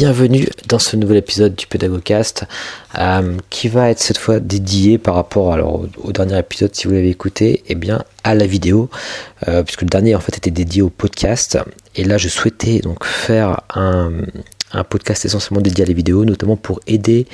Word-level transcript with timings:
Bienvenue 0.00 0.48
dans 0.66 0.78
ce 0.78 0.96
nouvel 0.96 1.18
épisode 1.18 1.54
du 1.54 1.66
Pédagogcast 1.66 2.46
euh, 2.98 3.36
qui 3.50 3.68
va 3.68 3.90
être 3.90 3.98
cette 3.98 4.16
fois 4.16 4.40
dédié 4.40 4.96
par 4.96 5.14
rapport 5.14 5.52
alors, 5.52 5.84
au, 5.98 6.12
dernier 6.12 6.38
épisode 6.38 6.74
si 6.74 6.86
vous 6.86 6.94
l'avez 6.94 7.10
écouté 7.10 7.50
et 7.50 7.64
eh 7.68 7.74
bien 7.74 8.02
à 8.24 8.34
la 8.34 8.46
vidéo 8.46 8.88
euh, 9.46 9.62
puisque 9.62 9.82
le 9.82 9.88
dernier 9.88 10.14
en 10.14 10.20
fait 10.20 10.38
était 10.38 10.50
dédié 10.50 10.80
au 10.80 10.88
podcast. 10.88 11.58
Et 11.96 12.04
là 12.04 12.16
je 12.16 12.30
souhaitais 12.30 12.78
donc 12.78 13.04
faire 13.04 13.60
un, 13.74 14.10
podcast 14.88 15.26
essentiellement 15.26 15.60
dédié 15.60 15.84
à 15.84 15.86
la 15.86 15.92
vidéo 15.92 16.24
notamment 16.24 16.56
pour 16.56 16.80
aider 16.86 17.26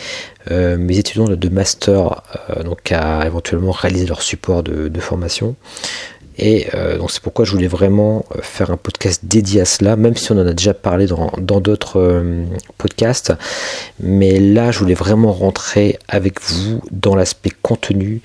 euh, 0.51 0.77
mes 0.77 0.99
étudiants 0.99 1.29
de 1.29 1.49
master 1.49 2.25
donc 2.65 2.91
à 2.91 3.25
éventuellement 3.27 3.71
réaliser 3.71 4.07
leur 4.07 4.23
support 4.23 4.65
de 4.65 5.01
formation 5.01 5.55
et 6.39 6.67
euh, 6.75 6.99
donc 6.99 7.11
c'est 7.11 7.23
pourquoi 7.23 7.45
je 7.45 7.53
voulais 7.53 7.67
vraiment 7.67 8.25
euh, 8.35 8.41
faire 8.43 8.71
un 8.71 8.77
podcast 8.77 9.23
dédié 9.25 9.63
à 9.63 9.65
cela, 9.65 9.97
même 9.97 10.17
si 10.17 10.33
on 10.33 10.37
en 10.37 10.47
a 10.47 10.53
déjà 10.53 10.75
parlé 10.75 11.07
dans 11.07 11.61
d'autres 11.61 11.99
euh, 11.99 12.45
podcasts. 12.77 13.33
Mais 14.01 14.39
là, 14.39 14.71
je 14.71 14.79
voulais 14.79 14.95
vraiment 14.95 15.33
rentrer 15.33 15.99
avec 16.09 16.43
vous 16.43 16.83
dans 16.91 17.15
l'aspect 17.15 17.53
contenu 17.63 18.21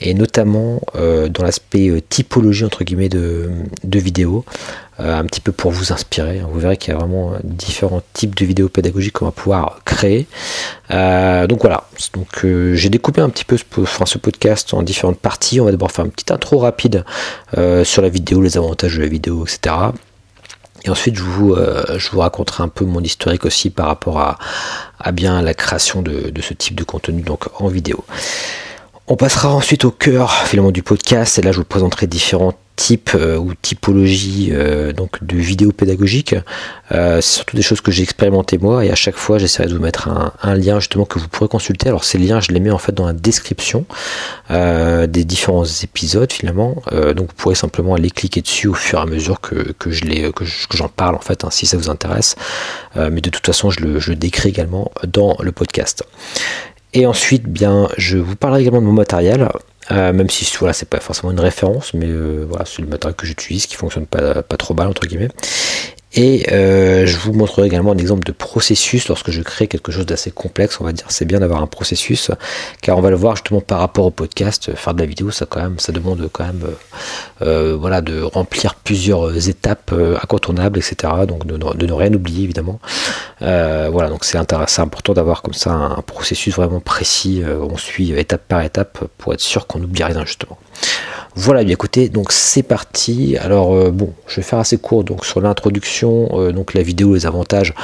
et 0.00 0.12
notamment 0.12 0.80
dans 0.94 1.42
l'aspect 1.42 2.02
typologie 2.08 2.64
entre 2.64 2.84
guillemets 2.84 3.08
de, 3.08 3.48
de 3.84 3.98
vidéos. 3.98 4.44
Euh, 5.00 5.18
un 5.18 5.24
petit 5.24 5.40
peu 5.40 5.50
pour 5.50 5.72
vous 5.72 5.92
inspirer. 5.92 6.42
Vous 6.48 6.60
verrez 6.60 6.76
qu'il 6.76 6.94
y 6.94 6.96
a 6.96 6.98
vraiment 7.00 7.32
différents 7.42 8.02
types 8.12 8.36
de 8.36 8.44
vidéos 8.44 8.68
pédagogiques 8.68 9.14
qu'on 9.14 9.24
va 9.24 9.32
pouvoir 9.32 9.80
créer. 9.84 10.28
Euh, 10.92 11.48
donc 11.48 11.62
voilà, 11.62 11.88
donc 12.12 12.44
euh, 12.44 12.76
j'ai 12.76 12.90
découpé 12.90 13.20
un 13.20 13.28
petit 13.28 13.44
peu 13.44 13.56
ce, 13.56 14.18
podcast 14.18 14.72
en 14.72 14.82
différentes 14.82 15.18
parties. 15.18 15.60
On 15.60 15.64
va 15.64 15.72
d'abord 15.72 15.90
faire 15.90 16.04
une 16.04 16.12
petite 16.12 16.30
intro 16.30 16.58
rapide 16.58 17.04
sur 17.82 18.02
la 18.02 18.08
vidéo, 18.08 18.40
les 18.40 18.56
avantages 18.56 18.96
de 18.96 19.02
la 19.02 19.08
vidéo, 19.08 19.44
etc. 19.44 19.74
Et 20.84 20.90
ensuite, 20.90 21.16
je 21.16 21.22
vous, 21.22 21.56
raconterai 22.20 22.62
un 22.62 22.68
peu 22.68 22.84
mon 22.84 23.00
historique 23.00 23.46
aussi 23.46 23.70
par 23.70 23.86
rapport 23.86 24.20
à, 24.20 24.38
à 25.00 25.10
bien 25.10 25.42
la 25.42 25.54
création 25.54 26.02
de, 26.02 26.30
de, 26.30 26.42
ce 26.42 26.54
type 26.54 26.76
de 26.76 26.84
contenu 26.84 27.22
donc 27.22 27.46
en 27.60 27.66
vidéo. 27.66 28.04
On 29.08 29.16
passera 29.16 29.52
ensuite 29.52 29.84
au 29.84 29.90
cœur 29.90 30.32
finalement 30.32 30.70
du 30.70 30.82
podcast 30.82 31.38
et 31.38 31.42
là 31.42 31.52
je 31.52 31.58
vous 31.58 31.64
présenterai 31.64 32.06
différents 32.06 32.54
type 32.76 33.10
euh, 33.14 33.36
ou 33.36 33.54
typologie 33.54 34.48
euh, 34.52 34.92
donc 34.92 35.22
de 35.22 35.36
vidéos 35.36 35.72
pédagogiques. 35.72 36.34
Euh, 36.92 37.20
c'est 37.20 37.36
surtout 37.36 37.56
des 37.56 37.62
choses 37.62 37.80
que 37.80 37.90
j'ai 37.90 38.02
expérimenté 38.02 38.58
moi 38.58 38.84
et 38.84 38.90
à 38.90 38.94
chaque 38.94 39.14
fois 39.14 39.38
j'essaierai 39.38 39.68
de 39.68 39.74
vous 39.74 39.82
mettre 39.82 40.08
un, 40.08 40.54
lien 40.54 40.80
justement 40.80 41.04
que 41.04 41.18
vous 41.18 41.28
pourrez 41.28 41.48
consulter. 41.48 41.88
Alors 41.88 42.04
ces 42.04 42.18
liens 42.18 42.40
je 42.40 42.52
les 42.52 42.60
mets 42.60 42.70
en 42.70 42.78
fait 42.78 42.92
dans 42.92 43.06
la 43.06 43.12
description 43.12 43.86
des 44.50 45.24
différents 45.24 45.64
épisodes 45.64 46.32
finalement. 46.32 46.76
donc 47.16 47.28
vous 47.28 47.34
pourrez 47.36 47.54
simplement 47.54 47.94
aller 47.94 48.10
cliquer 48.10 48.42
dessus 48.42 48.68
au 48.68 48.74
fur 48.74 48.98
et 48.98 49.02
à 49.02 49.06
mesure 49.06 49.40
que, 49.40 49.72
que 49.72 49.90
je 49.90 50.04
les 50.04 50.32
que 50.32 50.44
j'en 50.74 50.88
parle 50.88 51.14
en 51.14 51.20
fait 51.20 51.44
hein, 51.44 51.48
si 51.50 51.66
ça 51.66 51.76
vous 51.76 51.90
intéresse. 51.90 52.36
mais 52.96 53.20
de 53.20 53.30
toute 53.30 53.46
façon 53.46 53.70
je 53.70 53.80
le, 53.80 53.98
je 53.98 54.12
décris 54.12 54.50
également 54.50 54.90
dans 55.06 55.36
le 55.40 55.52
podcast. 55.52 56.04
Et 56.96 57.06
ensuite, 57.06 57.44
bien, 57.48 57.88
je 57.98 58.18
vous 58.18 58.36
parlerai 58.36 58.62
également 58.62 58.80
de 58.80 58.86
mon 58.86 58.92
matériel. 58.92 59.48
Euh, 59.90 60.12
même 60.12 60.30
si 60.30 60.50
voilà, 60.58 60.72
c'est 60.72 60.88
pas 60.88 61.00
forcément 61.00 61.32
une 61.32 61.40
référence, 61.40 61.94
mais 61.94 62.06
euh, 62.08 62.46
voilà, 62.48 62.64
c'est 62.64 62.82
le 62.82 62.88
matériel 62.88 63.16
que 63.16 63.26
j'utilise 63.26 63.66
qui 63.66 63.76
fonctionne 63.76 64.06
pas, 64.06 64.42
pas 64.42 64.56
trop 64.56 64.74
mal 64.74 64.88
entre 64.88 65.06
guillemets. 65.06 65.28
Et 66.14 66.46
euh, 66.52 67.06
je 67.06 67.16
vous 67.18 67.32
montrerai 67.32 67.66
également 67.66 67.90
un 67.90 67.98
exemple 67.98 68.24
de 68.24 68.30
processus 68.30 69.08
lorsque 69.08 69.32
je 69.32 69.42
crée 69.42 69.66
quelque 69.66 69.90
chose 69.90 70.06
d'assez 70.06 70.30
complexe, 70.30 70.80
on 70.80 70.84
va 70.84 70.92
dire. 70.92 71.06
C'est 71.08 71.24
bien 71.24 71.40
d'avoir 71.40 71.60
un 71.60 71.66
processus, 71.66 72.30
car 72.80 72.96
on 72.96 73.00
va 73.00 73.10
le 73.10 73.16
voir 73.16 73.34
justement 73.34 73.60
par 73.60 73.80
rapport 73.80 74.06
au 74.06 74.10
podcast. 74.10 74.74
Faire 74.76 74.94
de 74.94 75.00
la 75.00 75.06
vidéo, 75.06 75.32
ça 75.32 75.46
quand 75.46 75.60
même, 75.60 75.80
ça 75.80 75.92
demande 75.92 76.28
quand 76.32 76.44
même, 76.44 76.62
euh, 77.42 77.76
voilà, 77.78 78.00
de 78.00 78.22
remplir 78.22 78.76
plusieurs 78.76 79.48
étapes 79.48 79.90
euh, 79.92 80.16
incontournables, 80.22 80.78
etc. 80.78 81.12
Donc 81.26 81.46
de, 81.46 81.56
ne 81.56 81.92
rien 81.92 82.12
oublier 82.12 82.44
évidemment. 82.44 82.78
voilà, 83.40 84.08
donc 84.08 84.24
c'est 84.24 84.38
important 84.38 85.14
d'avoir 85.14 85.42
comme 85.42 85.54
ça 85.54 85.72
un, 85.72 86.02
processus 86.02 86.54
vraiment 86.54 86.80
précis. 86.80 87.42
on 87.44 87.76
suit 87.76 88.12
étape 88.12 88.42
par 88.46 88.62
étape 88.62 89.04
pour 89.18 89.34
être 89.34 89.40
sûr 89.40 89.66
qu'on 89.66 89.80
n'oublie 89.80 90.04
rien 90.04 90.24
justement. 90.24 90.58
Voilà, 91.36 91.64
bien 91.64 91.72
écoutez, 91.72 92.08
donc 92.08 92.30
c'est 92.30 92.62
parti. 92.62 93.36
Alors 93.38 93.74
euh, 93.74 93.90
bon, 93.90 94.12
je 94.28 94.36
vais 94.36 94.42
faire 94.42 94.60
assez 94.60 94.78
court 94.78 95.02
donc 95.02 95.24
sur 95.24 95.40
l'introduction, 95.40 96.03
euh, 96.06 96.52
donc 96.52 96.74
la 96.74 96.82
vidéo, 96.82 97.14
les 97.14 97.26
avantages. 97.26 97.74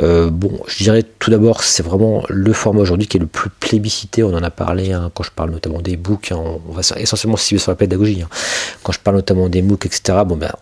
Euh, 0.00 0.30
bon, 0.30 0.60
je 0.66 0.82
dirais 0.82 1.04
tout 1.18 1.30
d'abord 1.30 1.62
c'est 1.62 1.82
vraiment 1.82 2.24
le 2.28 2.52
format 2.52 2.80
aujourd'hui 2.80 3.06
qui 3.06 3.16
est 3.16 3.20
le 3.20 3.26
plus 3.26 3.50
plébiscité. 3.50 4.22
On 4.22 4.34
en 4.34 4.42
a 4.42 4.50
parlé 4.50 4.92
hein, 4.92 5.10
quand 5.14 5.22
je 5.22 5.30
parle 5.30 5.50
notamment 5.50 5.80
des 5.80 5.96
books. 5.96 6.32
Hein, 6.32 6.40
on 6.68 6.72
va 6.72 6.82
essentiellement 6.96 7.36
se 7.36 7.56
sur 7.56 7.70
la 7.70 7.76
pédagogie. 7.76 8.22
Hein. 8.22 8.28
Quand 8.82 8.92
je 8.92 9.00
parle 9.00 9.16
notamment 9.16 9.48
des 9.48 9.62
MOOC, 9.62 9.86
etc. 9.86 10.18
Bon 10.26 10.36
ben 10.36 10.52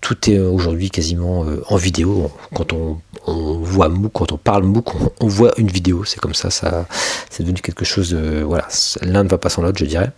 tout 0.00 0.30
est 0.30 0.38
aujourd'hui 0.38 0.90
quasiment 0.90 1.44
en 1.68 1.76
vidéo. 1.76 2.30
Quand 2.54 2.72
on, 2.72 2.98
voit 3.26 3.88
MOOC, 3.88 4.12
quand 4.12 4.32
on 4.32 4.38
parle 4.38 4.64
MOOC, 4.64 4.94
on, 4.94 5.12
on 5.20 5.28
voit 5.28 5.52
une 5.58 5.68
vidéo. 5.68 6.04
C'est 6.04 6.20
comme 6.20 6.34
ça, 6.34 6.50
ça 6.50 6.86
c'est 7.28 7.42
devenu 7.42 7.60
quelque 7.60 7.84
chose. 7.84 8.10
De, 8.10 8.42
voilà, 8.42 8.66
l'un 9.02 9.24
ne 9.24 9.28
va 9.28 9.38
pas 9.38 9.50
sans 9.50 9.62
l'autre, 9.62 9.78
je 9.78 9.84
dirais. 9.84 10.10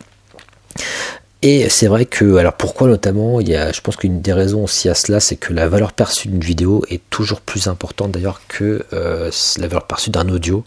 Et 1.44 1.68
c'est 1.68 1.88
vrai 1.88 2.06
que, 2.06 2.36
alors 2.36 2.52
pourquoi 2.52 2.86
notamment, 2.86 3.40
il 3.40 3.48
y 3.48 3.56
a, 3.56 3.72
je 3.72 3.80
pense 3.80 3.96
qu'une 3.96 4.20
des 4.20 4.32
raisons 4.32 4.62
aussi 4.62 4.88
à 4.88 4.94
cela, 4.94 5.18
c'est 5.18 5.34
que 5.34 5.52
la 5.52 5.68
valeur 5.68 5.92
perçue 5.92 6.28
d'une 6.28 6.40
vidéo 6.40 6.84
est 6.88 7.02
toujours 7.10 7.40
plus 7.40 7.66
importante 7.66 8.12
d'ailleurs 8.12 8.42
que 8.46 8.86
euh, 8.92 9.28
la 9.58 9.66
valeur 9.66 9.88
perçue 9.88 10.10
d'un 10.10 10.28
audio, 10.28 10.64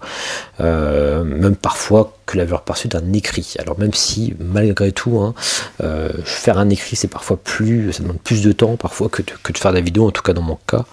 euh, 0.59 1.23
même 1.23 1.55
parfois 1.55 2.17
que 2.25 2.37
la 2.37 2.43
valeur 2.43 2.63
perçue 2.63 2.89
d'un 2.89 3.13
écrit. 3.13 3.53
Alors 3.57 3.79
même 3.79 3.93
si 3.93 4.33
malgré 4.37 4.91
tout, 4.91 5.17
hein, 5.19 5.33
euh, 5.81 6.09
faire 6.25 6.57
un 6.57 6.69
écrit 6.69 6.97
c'est 6.97 7.07
parfois 7.07 7.37
plus, 7.37 7.93
ça 7.93 8.03
demande 8.03 8.19
plus 8.19 8.41
de 8.41 8.51
temps 8.51 8.75
parfois 8.75 9.07
que 9.07 9.21
de, 9.21 9.31
que 9.43 9.53
de 9.53 9.57
faire 9.57 9.71
de 9.71 9.77
la 9.77 9.81
vidéo, 9.81 10.05
en 10.05 10.11
tout 10.11 10.23
cas 10.23 10.33
dans 10.33 10.41
mon 10.41 10.59
cas. 10.67 10.83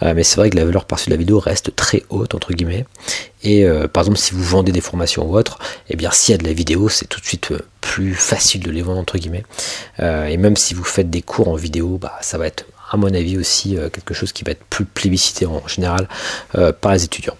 mais 0.00 0.22
c'est 0.22 0.36
vrai 0.36 0.48
que 0.48 0.56
la 0.56 0.64
valeur 0.64 0.86
perçue 0.86 1.10
de 1.10 1.14
la 1.14 1.18
vidéo 1.18 1.40
reste 1.40 1.76
très 1.76 2.04
haute 2.08 2.34
entre 2.34 2.54
guillemets. 2.54 2.86
Et 3.42 3.66
par 3.92 4.02
exemple, 4.02 4.18
si 4.18 4.32
vous 4.32 4.42
vendez 4.42 4.72
des 4.72 4.80
formations 4.80 5.30
ou 5.30 5.36
autre, 5.36 5.58
eh 5.90 5.96
bien, 5.96 6.10
s'il 6.10 6.32
y 6.32 6.34
a 6.34 6.38
de 6.38 6.44
la 6.44 6.54
vidéo, 6.54 6.88
c'est 6.88 7.06
tout 7.06 7.20
de 7.20 7.26
suite 7.26 7.52
plus 7.86 8.14
facile 8.14 8.62
de 8.62 8.70
les 8.70 8.82
vendre 8.82 9.00
entre 9.00 9.18
guillemets. 9.18 9.44
Euh, 10.00 10.26
et 10.26 10.36
même 10.36 10.56
si 10.56 10.74
vous 10.74 10.84
faites 10.84 11.08
des 11.08 11.22
cours 11.22 11.48
en 11.48 11.54
vidéo, 11.54 11.98
bah, 11.98 12.18
ça 12.20 12.36
va 12.36 12.46
être, 12.46 12.66
à 12.90 12.96
mon 12.96 13.12
avis, 13.14 13.38
aussi 13.38 13.76
quelque 13.92 14.14
chose 14.14 14.32
qui 14.32 14.44
va 14.44 14.52
être 14.52 14.64
plus 14.64 14.84
plébiscité 14.84 15.46
en 15.46 15.66
général 15.66 16.08
par 16.80 16.92
les 16.92 17.04
étudiants. 17.04 17.36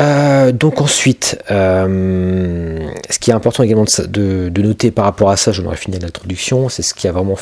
Euh, 0.00 0.52
donc 0.52 0.80
ensuite, 0.80 1.42
euh, 1.50 2.88
ce 3.10 3.18
qui 3.18 3.30
est 3.30 3.34
important 3.34 3.62
également 3.62 3.84
de, 4.06 4.50
noter 4.58 4.90
par 4.90 5.04
rapport 5.04 5.30
à 5.30 5.36
ça, 5.36 5.52
j'en 5.52 5.64
aurais 5.64 5.76
fini 5.76 5.98
l'introduction, 5.98 6.68
c'est 6.68 6.82
ce 6.82 6.94
qui 6.94 7.08
a 7.08 7.12
vraiment 7.12 7.36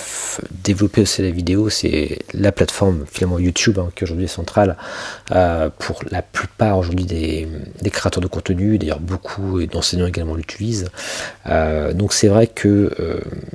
développé 0.64 1.02
aussi 1.02 1.22
la 1.22 1.30
vidéo, 1.30 1.68
c'est 1.68 2.20
la 2.32 2.52
plateforme 2.52 3.04
finalement 3.10 3.38
YouTube 3.38 3.78
hein, 3.78 3.90
qui 3.94 4.04
aujourd'hui 4.04 4.24
est 4.24 4.28
centrale 4.28 4.76
euh, 5.32 5.68
pour 5.78 6.00
la 6.10 6.22
plupart 6.22 6.78
aujourd'hui 6.78 7.04
des, 7.04 7.48
créateurs 7.90 8.22
de 8.22 8.28
contenu, 8.28 8.78
d'ailleurs 8.78 9.00
beaucoup 9.00 9.64
d'enseignants 9.66 10.06
également 10.06 10.34
l'utilisent. 10.34 10.86
donc 11.94 12.12
c'est 12.12 12.28
vrai 12.28 12.46
que 12.46 12.92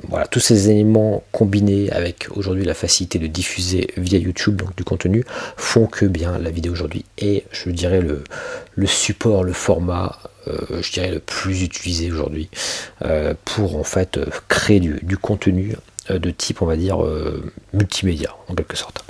voilà 0.08 0.26
tous 0.26 0.40
ces 0.40 0.70
éléments 0.70 1.22
combinés 1.30 1.90
avec 1.92 2.26
aujourd'hui 2.34 2.64
la 2.64 2.74
facilité 2.74 3.18
de 3.18 3.26
diffuser 3.28 3.88
via 3.96 4.18
YouTube 4.18 4.56
donc 4.56 4.74
du 4.74 4.84
contenu 4.84 5.24
font 5.56 5.86
que 5.86 6.06
bien 6.06 6.38
la 6.38 6.50
vidéo 6.50 6.72
aujourd'hui 6.72 7.04
est, 7.18 7.44
je 7.52 7.70
dirais 7.70 8.00
le 8.00 8.24
le 8.74 8.86
support, 8.92 9.44
le 9.44 9.52
format, 9.52 10.18
euh, 10.48 10.82
je 10.82 10.92
dirais, 10.92 11.10
le 11.10 11.20
plus 11.20 11.62
utilisé 11.62 12.10
aujourd'hui 12.10 12.48
euh, 13.04 13.34
pour 13.44 13.76
en 13.76 13.84
fait 13.84 14.18
créer 14.48 14.80
du, 14.80 15.16
contenu 15.16 15.76
euh, 16.10 16.18
de 16.18 16.30
type, 16.30 16.62
on 16.62 16.66
va 16.66 16.76
dire, 16.76 16.98
multimédia 17.72 18.30
en 18.48 18.54
quelque 18.54 18.76
sorte. 18.76 19.04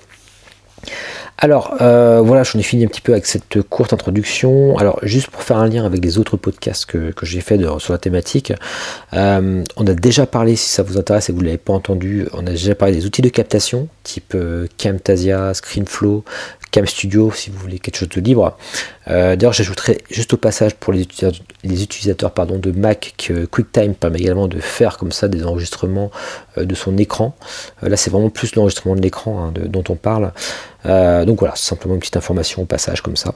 Alors 1.39 1.75
voilà, 1.79 2.43
j'en 2.45 2.59
ai 2.59 2.63
fini 2.63 2.85
un 2.85 2.89
petit 2.89 3.01
peu 3.01 3.13
avec 3.13 3.27
cette 3.27 3.63
courte 3.63 3.93
introduction. 3.93 4.77
Alors 4.79 5.01
juste 5.03 5.29
pour 5.29 5.43
faire 5.43 5.57
un 5.57 5.69
lien 5.69 5.85
avec 5.85 6.05
les 6.05 6.19
autres 6.19 6.37
podcasts 6.37 6.87
que, 6.87 7.13
j'ai 7.23 7.41
fait 7.41 7.59
sur 7.79 7.93
la 7.93 7.99
thématique, 7.99 8.53
on 9.13 9.87
a 9.87 9.95
déjà 9.95 10.27
parlé, 10.27 10.55
si 10.55 10.69
ça 10.69 10.83
vous 10.83 10.99
intéresse 10.99 11.29
et 11.29 11.33
que 11.33 11.37
vous 11.37 11.43
ne 11.43 11.47
l'avez 11.47 11.59
pas 11.59 11.73
entendu, 11.73 12.29
on 12.33 12.47
a 12.47 12.51
déjà 12.51 12.75
parlé 12.75 12.95
des 12.95 13.07
outils 13.07 13.23
de 13.23 13.29
captation 13.29 13.89
type 14.05 14.37
Camtasia, 14.79 15.55
ScreenFlow, 15.55 16.25
Cam 16.73 16.87
Studio 16.87 17.31
si 17.31 17.51
vous 17.51 17.59
voulez 17.59 17.79
quelque 17.79 17.99
chose 17.99 18.09
de 18.09 18.21
libre. 18.21 18.57
Euh, 19.09 19.37
d'ailleurs, 19.37 19.53
j'ajouterai 19.53 20.03
juste 20.11 20.33
au 20.35 20.37
passage 20.37 20.75
pour 20.75 20.93
les 20.93 21.03
utilisateurs, 21.03 22.33
de 22.33 22.71
Mac 22.73 23.15
que 23.19 23.45
QuickTime 23.47 23.95
permet 23.95 24.21
également 24.21 24.49
de 24.49 24.61
faire 24.61 24.99
comme 24.99 25.13
ça 25.13 25.29
des 25.29 25.45
enregistrements 25.45 26.11
euh, 26.59 26.65
de 26.65 26.75
son 26.75 26.97
écran. 26.99 27.35
Euh, 27.83 27.89
là, 27.89 27.97
c'est 27.97 28.11
vraiment 28.11 28.31
plus 28.31 28.55
l'enregistrement 28.55 28.95
de 28.95 29.01
l'écran 29.01 29.47
hein, 29.47 29.53
dont 29.67 29.85
on 29.89 29.97
parle. 29.97 30.33
donc 30.85 31.39
voilà, 31.41 31.55
simplement 31.57 31.95
une 31.95 32.01
petite 32.01 32.17
information 32.17 32.63
au 32.63 32.67
passage 32.67 33.03
comme 33.03 33.17
ça. 33.17 33.35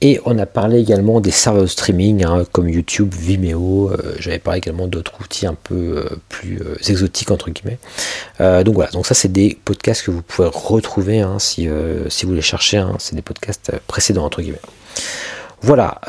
Et 0.00 0.20
on 0.24 0.38
a 0.38 0.46
parlé 0.46 0.78
également 0.78 1.20
des 1.20 1.32
serveurs 1.32 1.64
de 1.64 1.68
streaming 1.68 2.24
hein, 2.24 2.44
comme 2.52 2.68
YouTube, 2.68 3.12
Vimeo. 3.14 3.90
Euh, 3.90 4.14
j'avais 4.20 4.38
parlé 4.38 4.58
également 4.58 4.86
d'autres 4.86 5.12
outils 5.20 5.46
un 5.46 5.54
peu 5.54 5.74
euh, 5.74 6.16
plus 6.28 6.60
euh, 6.60 6.76
exotiques 6.88 7.32
entre 7.32 7.50
guillemets. 7.50 7.78
donc 8.62 8.74
voilà, 8.74 8.90
donc 8.92 9.06
ça 9.06 9.14
c'est 9.14 9.32
des 9.32 9.58
podcasts 9.64 10.02
que 10.02 10.12
vous 10.12 10.22
pouvez 10.22 10.48
retrouver 10.48 11.20
hein, 11.20 11.38
si, 11.40 11.68
si 12.08 12.26
vous 12.26 12.34
les 12.34 12.42
cherchez. 12.42 12.76
Hein. 12.76 12.94
c'est 12.98 13.16
des 13.16 13.22
podcasts 13.22 13.72
précédents 13.88 14.24
entre 14.24 14.40
guillemets. 14.40 14.60
Voilà, 15.60 16.00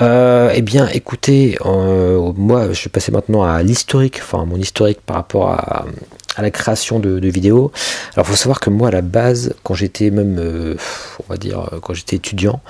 eh 0.54 0.62
bien 0.62 0.88
écoutez, 0.90 1.58
moi 1.66 2.72
je 2.72 2.84
vais 2.84 2.90
passer 2.92 3.12
maintenant 3.12 3.42
à 3.42 3.64
l'historique, 3.64 4.20
enfin 4.22 4.46
mon 4.46 4.58
historique 4.58 5.02
par 5.02 5.16
rapport 5.16 5.50
à, 5.50 5.86
la 6.42 6.52
création 6.52 7.00
de, 7.00 7.30
vidéos. 7.30 7.72
Alors 8.14 8.26
faut 8.26 8.36
savoir 8.36 8.60
que 8.60 8.70
moi 8.70 8.88
à 8.88 8.92
la 8.92 9.02
base, 9.02 9.54
quand 9.64 9.74
j'étais 9.74 10.10
même, 10.10 10.38
euh, 10.40 10.76
on 11.28 11.32
va 11.32 11.38
dire, 11.38 11.70
quand 11.82 11.94
j'étais 11.94 12.16
étudiant, 12.16 12.62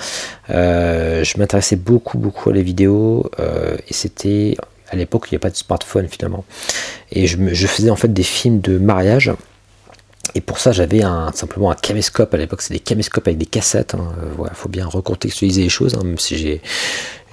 euh, 0.49 1.23
je 1.23 1.37
m'intéressais 1.37 1.75
beaucoup 1.75 2.17
beaucoup 2.17 2.49
à 2.49 2.53
les 2.53 2.63
vidéos 2.63 3.29
euh, 3.39 3.77
et 3.87 3.93
c'était 3.93 4.55
à 4.89 4.95
l'époque 4.95 5.27
il 5.31 5.35
n'y 5.35 5.37
a 5.37 5.39
pas 5.39 5.49
de 5.49 5.55
smartphone 5.55 6.07
finalement. 6.09 6.43
Et 7.11 7.27
je, 7.27 7.67
faisais 7.67 7.89
en 7.89 7.95
fait 7.95 8.13
des 8.13 8.23
films 8.23 8.59
de 8.59 8.77
mariage. 8.77 9.31
Et 10.35 10.41
pour 10.41 10.59
ça, 10.59 10.71
j'avais 10.71 11.01
un, 11.01 11.31
simplement 11.33 11.71
un 11.71 11.75
caméscope. 11.75 12.33
À 12.33 12.37
l'époque, 12.37 12.61
c'est 12.61 12.73
des 12.73 12.79
caméscopes 12.79 13.27
avec 13.27 13.37
des 13.37 13.45
cassettes. 13.45 13.95
Hein. 13.95 14.13
faut 14.53 14.69
bien 14.69 14.85
recontextualiser 14.85 15.63
les 15.63 15.69
choses, 15.69 15.95
hein, 15.95 16.03
même 16.03 16.17
si 16.17 16.37
j'ai, 16.37 16.61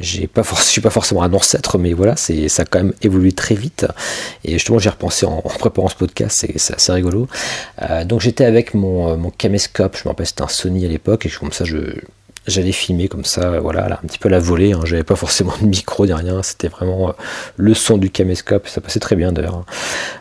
j'ai 0.00 0.26
pas 0.26 0.42
suis 0.42 0.80
pas 0.80 0.90
forcément 0.90 1.22
un 1.22 1.32
ancêtre, 1.32 1.78
mais 1.78 1.92
voilà, 1.92 2.16
c'est 2.16 2.48
ça 2.48 2.62
a 2.62 2.64
quand 2.64 2.78
même 2.78 2.92
évolué 3.02 3.32
très 3.32 3.54
vite. 3.54 3.86
Et 4.44 4.52
justement, 4.52 4.78
j'ai 4.78 4.90
repensé 4.90 5.26
en, 5.26 5.40
préparant 5.42 5.88
ce 5.88 5.96
podcast, 5.96 6.46
c'est 6.56 6.74
assez 6.74 6.92
rigolo. 6.92 7.28
Euh, 7.82 8.04
donc 8.04 8.20
j'étais 8.20 8.44
avec 8.44 8.74
mon, 8.74 9.12
euh, 9.12 9.16
mon 9.16 9.30
caméscope, 9.30 9.96
je 9.96 10.04
me 10.04 10.08
rappelle 10.10 10.26
c'était 10.26 10.42
un 10.42 10.48
Sony 10.48 10.84
à 10.84 10.88
l'époque, 10.88 11.26
et 11.26 11.30
comme 11.30 11.52
ça 11.52 11.64
je 11.64 11.94
j'allais 12.46 12.72
filmer 12.72 13.08
comme 13.08 13.24
ça, 13.24 13.60
voilà, 13.60 13.86
un 13.86 14.06
petit 14.06 14.18
peu 14.18 14.28
à 14.28 14.32
la 14.32 14.38
volée. 14.38 14.72
Hein. 14.72 14.80
J'avais 14.84 15.04
pas 15.04 15.16
forcément 15.16 15.52
de 15.60 15.66
micro 15.66 16.06
ni 16.06 16.12
rien. 16.12 16.42
C'était 16.42 16.68
vraiment 16.68 17.10
euh, 17.10 17.12
le 17.56 17.74
son 17.74 17.98
du 17.98 18.10
caméscope. 18.10 18.68
Ça 18.68 18.80
passait 18.80 19.00
très 19.00 19.16
bien 19.16 19.32
d'ailleurs. 19.32 19.64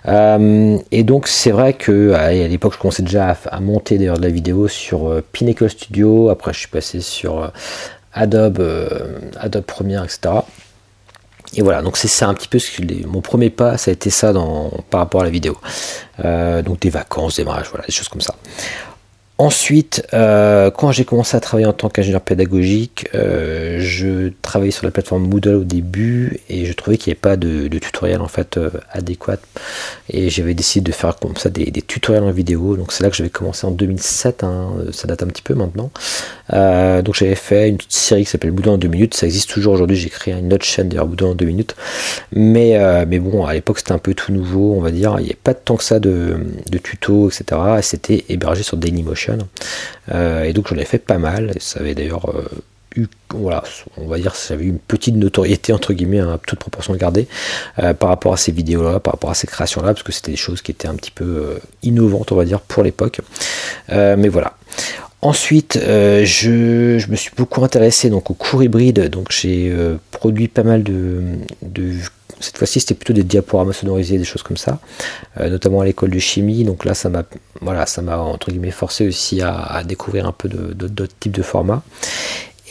Hein. 0.05 0.77
et 0.91 1.03
donc 1.03 1.27
c'est 1.27 1.51
vrai 1.51 1.73
que 1.73 2.13
à, 2.13 2.31
l'époque, 2.31 2.73
je 2.73 2.79
commençais 2.79 3.03
déjà 3.03 3.35
à, 3.45 3.59
monter 3.59 3.97
d'ailleurs 3.97 4.17
de 4.17 4.23
la 4.23 4.29
vidéo 4.29 4.67
sur 4.67 5.21
Pinnacle 5.31 5.69
Studio. 5.69 6.29
Après, 6.29 6.53
je 6.53 6.59
suis 6.59 6.67
passé 6.67 7.01
sur 7.01 7.51
Adobe, 8.15 8.59
euh, 8.59 9.19
Adobe 9.37 9.65
Premiere, 9.65 10.03
etc. 10.03 10.35
Et 11.53 11.61
voilà, 11.61 11.81
donc 11.81 11.95
c'est 11.97 12.25
un 12.25 12.33
petit 12.33 12.47
peu 12.47 12.59
ce 12.59 12.71
que 12.71 13.05
mon 13.05 13.21
premier 13.21 13.49
pas, 13.49 13.77
ça 13.77 13.91
a 13.91 13.93
été 13.93 14.09
ça 14.09 14.33
dans, 14.33 14.71
par 14.89 15.01
rapport 15.01 15.21
à 15.21 15.23
la 15.25 15.29
vidéo. 15.29 15.57
Euh, 16.23 16.61
donc 16.61 16.79
des 16.79 16.89
vacances, 16.89 17.35
des 17.35 17.43
mariages, 17.43 17.69
voilà, 17.69 17.85
des 17.85 17.93
choses 17.93 18.09
comme 18.09 18.21
ça. 18.21 18.35
Ensuite, 19.37 20.07
euh, 20.13 20.71
quand 20.71 20.93
j'ai 20.93 21.03
commencé 21.03 21.35
à 21.35 21.41
travailler 21.41 21.67
en 21.67 21.73
tant 21.73 21.89
qu'ingénieur 21.89 22.21
pédagogique, 22.21 23.09
euh, 23.13 23.79
je 23.81 24.31
travaillais 24.41 24.71
sur 24.71 24.85
la 24.85 24.91
plateforme 24.91 25.27
Moodle 25.27 25.55
au 25.55 25.63
début 25.65 26.39
et 26.47 26.65
je 26.65 26.71
trouvais 26.71 26.97
qu'il 26.97 27.11
n'y 27.11 27.15
avait 27.15 27.19
pas 27.19 27.35
de, 27.35 27.67
tutoriel 27.67 28.21
en 28.21 28.29
fait 28.29 28.55
euh, 28.55 28.69
adéquat. 28.91 29.39
Et 30.09 30.29
j'avais 30.29 30.53
décidé 30.53 30.89
de 30.89 30.95
faire 30.95 31.17
comme 31.17 31.35
ça 31.35 31.49
des, 31.49 31.69
tutoriels 31.81 32.23
en 32.23 32.31
vidéo. 32.31 32.77
Donc 32.77 32.93
c'est 32.93 33.03
là 33.03 33.09
que 33.09 33.17
j'avais 33.17 33.29
commencé 33.29 33.67
en 33.67 33.71
2007, 33.71 34.45
hein, 34.45 34.69
ça 34.93 35.05
date 35.05 35.21
un 35.21 35.27
petit 35.27 35.41
peu 35.41 35.53
maintenant. 35.53 35.91
donc 37.03 37.15
j'avais 37.15 37.35
fait 37.35 37.67
une 37.67 37.77
série 37.89 38.23
qui 38.23 38.29
s'appelle 38.29 38.53
Moodle 38.53 38.69
en 38.69 38.77
2 38.77 38.87
minutes. 38.87 39.15
Ça 39.15 39.25
existe 39.25 39.49
toujours 39.49 39.73
aujourd'hui. 39.73 39.97
J'ai 39.97 40.09
créé 40.09 40.33
une 40.33 40.53
autre 40.53 40.63
chaîne 40.65 40.87
d'ailleurs 40.87 41.07
Moodle 41.07 41.25
en 41.25 41.35
2 41.35 41.45
minutes. 41.45 41.75
Mais, 42.31 42.79
mais 43.05 43.19
bon, 43.19 43.45
à 43.45 43.53
l'époque 43.53 43.79
c'était 43.79 43.91
un 43.91 43.97
peu 43.97 44.13
tout 44.13 44.31
nouveau, 44.31 44.75
on 44.77 44.79
va 44.79 44.91
dire. 44.91 45.15
Il 45.17 45.23
n'y 45.23 45.29
avait 45.31 45.39
pas 45.43 45.53
tant 45.53 45.75
que 45.75 45.83
ça 45.83 45.99
de, 45.99 46.37
de 46.71 46.77
tutos, 46.77 47.29
etc. 47.29 47.61
Et 47.79 47.81
c'était 47.81 48.23
hébergé 48.29 48.63
sur 48.63 48.77
Dailymotion. 48.77 49.24
Euh, 50.13 50.43
et 50.43 50.53
donc 50.53 50.67
j'en 50.67 50.77
ai 50.77 50.85
fait 50.85 50.99
pas 50.99 51.17
mal. 51.17 51.53
Ça 51.59 51.79
avait 51.79 51.95
d'ailleurs 51.95 52.29
euh, 52.29 52.47
eu, 52.95 53.07
voilà, 53.29 53.63
on 53.97 54.07
va 54.07 54.17
dire, 54.17 54.35
ça 54.35 54.53
avait 54.53 54.65
eu 54.65 54.69
une 54.69 54.79
petite 54.79 55.15
notoriété 55.15 55.73
entre 55.73 55.93
guillemets, 55.93 56.19
à 56.19 56.39
toute 56.45 56.59
proportion 56.59 56.95
gardée, 56.95 57.27
euh, 57.79 57.93
par 57.93 58.09
rapport 58.09 58.33
à 58.33 58.37
ces 58.37 58.51
vidéos-là, 58.51 58.99
par 58.99 59.13
rapport 59.13 59.29
à 59.29 59.35
ces 59.35 59.47
créations-là, 59.47 59.93
parce 59.93 60.03
que 60.03 60.11
c'était 60.11 60.31
des 60.31 60.37
choses 60.37 60.61
qui 60.61 60.71
étaient 60.71 60.87
un 60.87 60.95
petit 60.95 61.11
peu 61.11 61.59
innovantes, 61.83 62.31
on 62.31 62.35
va 62.35 62.45
dire, 62.45 62.61
pour 62.61 62.83
l'époque. 62.83 63.21
mais 63.89 64.29
voilà. 64.29 64.57
Ensuite, 65.21 65.79
je, 65.81 67.09
me 67.09 67.15
suis 67.15 67.31
beaucoup 67.35 67.63
intéressé 67.63 68.11
donc 68.11 68.29
au 68.29 68.35
cours 68.35 68.61
hybride, 68.61 69.09
donc 69.09 69.31
j'ai 69.31 69.73
produit 70.11 70.47
pas 70.47 70.61
mal 70.61 70.83
de, 70.83 71.23
de 71.63 71.95
cette 72.39 72.57
fois-ci, 72.57 72.79
c'était 72.79 72.95
plutôt 72.95 73.13
des 73.13 73.23
diaporamas 73.23 73.73
sonorisés, 73.73 74.17
des 74.17 74.23
choses 74.25 74.43
comme 74.43 74.57
ça, 74.57 74.79
euh, 75.39 75.49
notamment 75.49 75.81
à 75.81 75.85
l'école 75.85 76.11
de 76.11 76.19
chimie. 76.19 76.63
Donc 76.63 76.85
là, 76.85 76.93
ça 76.93 77.09
m'a, 77.09 77.23
voilà, 77.61 77.85
ça 77.85 78.01
m'a 78.01 78.17
entre 78.17 78.51
guillemets 78.51 78.71
forcé 78.71 79.07
aussi 79.07 79.41
à, 79.41 79.83
découvrir 79.85 80.25
un 80.25 80.31
peu 80.31 80.49
d'autres 80.49 81.13
types 81.19 81.31
de 81.31 81.43
formats. 81.43 81.83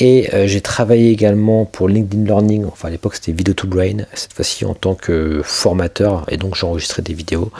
Et 0.00 0.29
euh, 0.35 0.46
j'ai 0.49 0.61
travaillé 0.61 1.11
également 1.11 1.64
pour 1.64 1.88
LinkedIn 1.88 2.25
Learning, 2.25 2.64
enfin 2.64 2.88
à 2.88 2.91
l'époque 2.91 3.14
c'était 3.14 3.31
Video 3.31 3.55
to 3.55 3.69
Brain, 3.69 4.06
cette 4.14 4.32
fois-ci 4.32 4.64
en 4.64 4.75
tant 4.75 4.94
que 4.94 5.41
formateur, 5.44 6.25
et 6.29 6.37
donc 6.37 6.56
j'enregistrais 6.56 7.02
des 7.02 7.14
vidéos. 7.14 7.52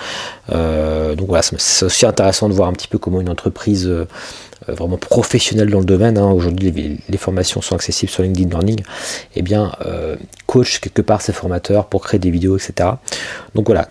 Euh, 0.52 1.14
donc 1.14 1.28
voilà, 1.28 1.42
c'est 1.42 1.84
aussi 1.84 2.06
intéressant 2.06 2.48
de 2.48 2.54
voir 2.54 2.69
un 2.69 2.72
petit 2.72 2.88
peu 2.88 2.98
comment 2.98 3.20
une 3.20 3.31
entreprise 3.31 3.86
euh, 3.86 4.06
vraiment 4.66 4.96
professionnel 4.96 5.70
dans 5.70 5.78
le 5.78 5.84
domaine, 5.84 6.19
hein. 6.19 6.31
aujourd'hui 6.31 6.98
les, 7.08 7.19
formations 7.19 7.62
sont 7.62 7.76
accessibles 7.76 8.10
sur 8.10 8.25
LinkedIn 8.25 8.48
Learning, 8.48 8.81
et 8.81 8.84
eh 9.36 9.42
bien 9.42 9.72
coach 10.46 10.81
quelque 10.81 11.02
part 11.02 11.20
ses 11.20 11.32
formateurs 11.32 11.86
pour 11.86 12.02
créer 12.02 12.19
des 12.19 12.31
vidéos, 12.31 12.56
etc. 12.56 12.88
Donc 13.54 13.66
voilà, 13.66 13.88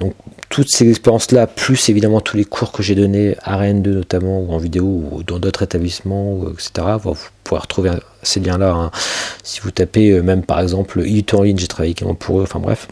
toutes 0.54 0.70
ces 0.70 0.88
expériences-là, 0.88 1.48
plus 1.48 1.90
évidemment 1.90 2.22
tous 2.22 2.38
les 2.38 2.46
cours 2.46 2.72
que 2.72 2.84
j'ai 2.84 2.94
donnés 2.94 3.36
à 3.42 3.60
RN2 3.60 3.90
notamment, 3.90 4.40
ou 4.40 4.52
en 4.52 4.60
vidéo, 4.60 5.04
ou 5.12 5.24
dans 5.24 5.40
d'autres 5.40 5.64
établissements, 5.64 6.44
etc. 6.52 6.90
Vous 7.02 7.18
pouvez 7.44 7.60
retrouver 7.60 7.90
ces 8.22 8.40
liens-là. 8.40 8.72
Hein. 8.72 8.92
Si 9.42 9.62
vous 9.62 9.72
tapez 9.72 10.12
euh, 10.12 10.22
même 10.22 10.44
par 10.44 10.60
exemple 10.60 11.00
e 11.00 11.36
en 11.36 11.42
ligne, 11.42 11.58
j'ai 11.58 11.66
travaillé 11.66 11.94
également 11.94 12.14
pour 12.14 12.40
eux, 12.40 12.44
enfin 12.44 12.60
bref 12.60 12.88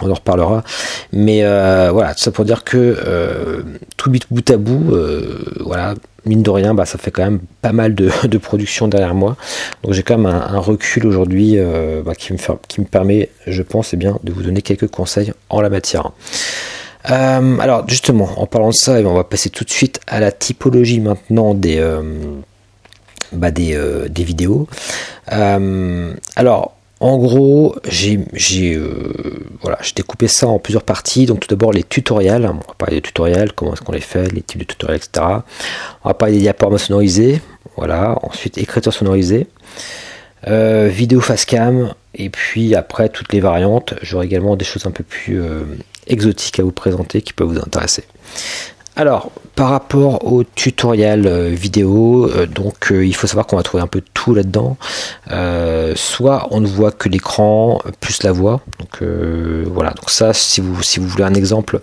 on 0.00 0.10
en 0.10 0.14
reparlera. 0.14 0.64
Mais 1.12 1.42
voilà, 1.92 2.14
tout 2.14 2.24
ça 2.24 2.32
pour 2.32 2.44
dire 2.44 2.64
que 2.64 3.62
tout 3.96 4.10
bout 4.30 4.50
à 4.50 4.56
bout, 4.56 4.96
voilà, 5.60 5.94
mine 6.24 6.42
de 6.42 6.50
rien, 6.50 6.74
bah, 6.74 6.86
ça 6.86 6.98
fait 6.98 7.10
quand 7.10 7.24
même 7.24 7.40
pas 7.60 7.72
mal 7.72 7.94
de, 7.94 8.10
production 8.38 8.88
derrière 8.88 9.14
moi. 9.14 9.36
Donc 9.82 9.92
j'ai 9.92 10.02
quand 10.02 10.18
même 10.18 10.32
un, 10.32 10.58
recul 10.58 11.06
aujourd'hui 11.06 11.58
euh, 11.58 12.02
bah, 12.04 12.14
qui, 12.14 12.32
me 12.32 12.38
me 12.38 12.84
permet, 12.84 13.30
je 13.46 13.62
pense, 13.62 13.94
eh 13.94 13.96
bien, 13.96 14.18
de 14.22 14.32
vous 14.32 14.42
donner 14.42 14.62
quelques 14.62 14.88
conseils 14.88 15.32
en 15.48 15.60
la 15.60 15.70
matière. 15.70 16.12
Euh, 17.10 17.58
alors 17.58 17.88
justement, 17.88 18.30
en 18.36 18.46
parlant 18.46 18.68
de 18.68 18.74
ça, 18.74 19.00
eh 19.00 19.04
on 19.04 19.14
va 19.14 19.24
passer 19.24 19.50
tout 19.50 19.64
de 19.64 19.70
suite 19.70 20.00
à 20.06 20.20
la 20.20 20.30
typologie 20.30 21.00
maintenant 21.00 21.54
des, 21.54 21.78
euh, 21.78 22.02
bah, 23.32 23.50
des, 23.50 23.74
vidéos. 24.24 24.68
alors, 25.26 26.76
en 27.02 27.18
gros, 27.18 27.74
j'ai 27.84 28.16
euh, 28.76 29.12
découpé 29.96 30.28
ça 30.28 30.46
en 30.46 30.60
plusieurs 30.60 30.84
parties. 30.84 31.26
Donc 31.26 31.40
tout 31.40 31.48
d'abord 31.48 31.72
les 31.72 31.82
tutoriels. 31.82 32.46
On 32.46 32.54
va 32.54 32.74
parler 32.78 32.96
des 32.96 33.02
tutoriels, 33.02 33.52
comment 33.52 33.72
est-ce 33.72 33.82
qu'on 33.82 33.90
les 33.90 34.00
fait, 34.00 34.32
les 34.32 34.40
types 34.40 34.60
de 34.60 34.64
tutoriels, 34.64 34.98
etc. 34.98 35.26
On 36.04 36.08
va 36.08 36.14
parler 36.14 36.34
des 36.34 36.40
diaporamas 36.42 36.78
sonorisés. 36.78 37.42
Voilà. 37.76 38.16
Ensuite 38.22 38.56
écriture 38.56 38.92
sonorisée. 38.92 39.48
Euh, 40.46 40.88
vidéo 40.88 41.20
face 41.20 41.44
cam. 41.44 41.92
Et 42.14 42.30
puis 42.30 42.76
après 42.76 43.08
toutes 43.08 43.32
les 43.32 43.40
variantes. 43.40 43.94
J'aurai 44.02 44.26
également 44.26 44.54
des 44.54 44.64
choses 44.64 44.86
un 44.86 44.92
peu 44.92 45.02
plus 45.02 45.42
euh, 45.42 45.64
exotiques 46.06 46.60
à 46.60 46.62
vous 46.62 46.70
présenter 46.70 47.20
qui 47.20 47.32
peuvent 47.32 47.48
vous 47.48 47.58
intéresser. 47.58 48.04
Alors, 48.94 49.32
par 49.54 49.70
rapport 49.70 50.30
au 50.30 50.44
tutoriel 50.44 51.26
euh, 51.26 51.48
vidéo, 51.48 52.30
euh, 52.30 52.46
donc 52.46 52.92
euh, 52.92 53.06
il 53.06 53.14
faut 53.14 53.26
savoir 53.26 53.46
qu'on 53.46 53.56
va 53.56 53.62
trouver 53.62 53.82
un 53.82 53.86
peu 53.86 54.02
tout 54.12 54.34
là-dedans. 54.34 54.76
soit 55.94 56.48
on 56.50 56.60
ne 56.60 56.66
voit 56.66 56.92
que 56.92 57.08
l'écran 57.08 57.80
plus 58.00 58.22
la 58.22 58.32
voix. 58.32 58.60
Donc 58.78 59.02
voilà. 59.72 59.90
Donc 59.90 60.10
ça, 60.10 60.32
si 60.32 60.60
vous 60.60 60.82
si 60.82 61.00
vous 61.00 61.08
voulez 61.08 61.24
un 61.24 61.34
exemple, 61.34 61.80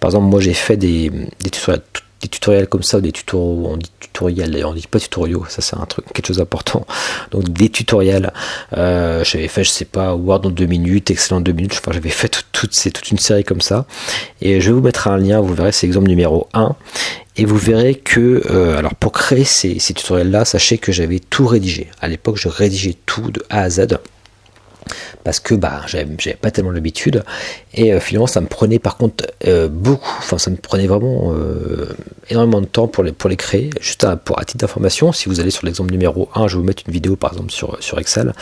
par 0.00 0.10
exemple, 0.10 0.26
moi 0.26 0.40
j'ai 0.40 0.54
fait 0.54 0.76
des, 0.76 1.10
des 1.40 1.50
tutoriels 1.50 1.82
des 2.20 2.28
tutoriels 2.28 2.66
comme 2.66 2.82
ça, 2.82 3.00
des 3.00 3.12
tutos, 3.12 3.38
on 3.38 3.76
dit 3.76 3.90
tutoriels 4.00 4.50
d'ailleurs, 4.50 4.70
on 4.70 4.74
dit 4.74 4.86
pas 4.86 4.98
tutoriaux, 4.98 5.44
ça 5.48 5.62
c'est 5.62 5.76
un 5.76 5.86
truc, 5.86 6.04
quelque 6.12 6.26
chose 6.26 6.38
d'important. 6.38 6.86
Donc 7.30 7.48
des 7.50 7.68
tutoriels, 7.68 8.32
euh, 8.76 9.22
j'avais 9.24 9.48
fait, 9.48 9.64
je 9.64 9.70
sais 9.70 9.84
pas, 9.84 10.14
Word 10.14 10.46
en 10.46 10.50
deux 10.50 10.66
minutes, 10.66 11.10
Excel 11.10 11.36
en 11.36 11.40
deux 11.40 11.52
minutes, 11.52 11.74
enfin 11.78 11.92
j'avais 11.92 12.08
fait 12.08 12.42
toute, 12.52 12.74
c'est 12.74 12.90
toute 12.90 13.10
une 13.10 13.18
série 13.18 13.44
comme 13.44 13.60
ça. 13.60 13.86
Et 14.40 14.60
je 14.60 14.66
vais 14.68 14.72
vous 14.72 14.80
mettre 14.80 15.08
un 15.08 15.16
lien, 15.16 15.40
vous 15.40 15.54
verrez, 15.54 15.72
c'est 15.72 15.86
l'exemple 15.86 16.08
numéro 16.08 16.48
1. 16.54 16.74
Et 17.36 17.44
vous 17.44 17.56
verrez 17.56 17.94
que, 17.94 18.42
euh, 18.50 18.76
alors 18.76 18.96
pour 18.96 19.12
créer 19.12 19.44
ces, 19.44 19.78
ces 19.78 19.94
tutoriels-là, 19.94 20.44
sachez 20.44 20.78
que 20.78 20.90
j'avais 20.90 21.20
tout 21.20 21.46
rédigé. 21.46 21.88
À 22.00 22.08
l'époque, 22.08 22.36
je 22.36 22.48
rédigeais 22.48 22.96
tout 23.06 23.30
de 23.30 23.44
A 23.48 23.62
à 23.62 23.70
Z 23.70 23.98
parce 25.24 25.40
que 25.40 25.54
bah 25.54 25.82
j'avais 25.86 26.06
pas 26.40 26.50
tellement 26.50 26.70
l'habitude. 26.70 27.24
Et 27.74 27.92
euh, 27.92 28.00
finalement 28.00 28.26
ça 28.26 28.40
me 28.40 28.46
prenait 28.46 28.78
par 28.78 28.96
contre 28.96 29.26
euh, 29.46 29.68
beaucoup. 29.68 30.14
Enfin 30.18 30.38
ça 30.38 30.50
me 30.50 30.56
prenait 30.56 30.86
vraiment 30.86 31.32
euh, 31.34 31.94
énormément 32.30 32.60
de 32.60 32.66
temps 32.66 32.88
pour 32.88 33.04
les 33.04 33.36
créer. 33.36 33.70
Juste 33.80 34.04
à, 34.04 34.16
pour 34.16 34.38
à 34.38 34.44
titre 34.44 34.58
d'information 34.58 35.12
si 35.12 35.28
vous 35.28 35.40
allez 35.40 35.50
sur 35.50 35.66
l'exemple 35.66 35.90
numéro 35.90 36.28
1 36.34 36.48
je 36.48 36.54
vais 36.54 36.60
vous 36.60 36.66
mettre 36.66 36.82
une 36.86 36.92
vidéo 36.92 37.16
par 37.16 37.32
exemple 37.32 37.52
sur 37.52 37.76
sur 37.80 37.98
Excel. 37.98 38.32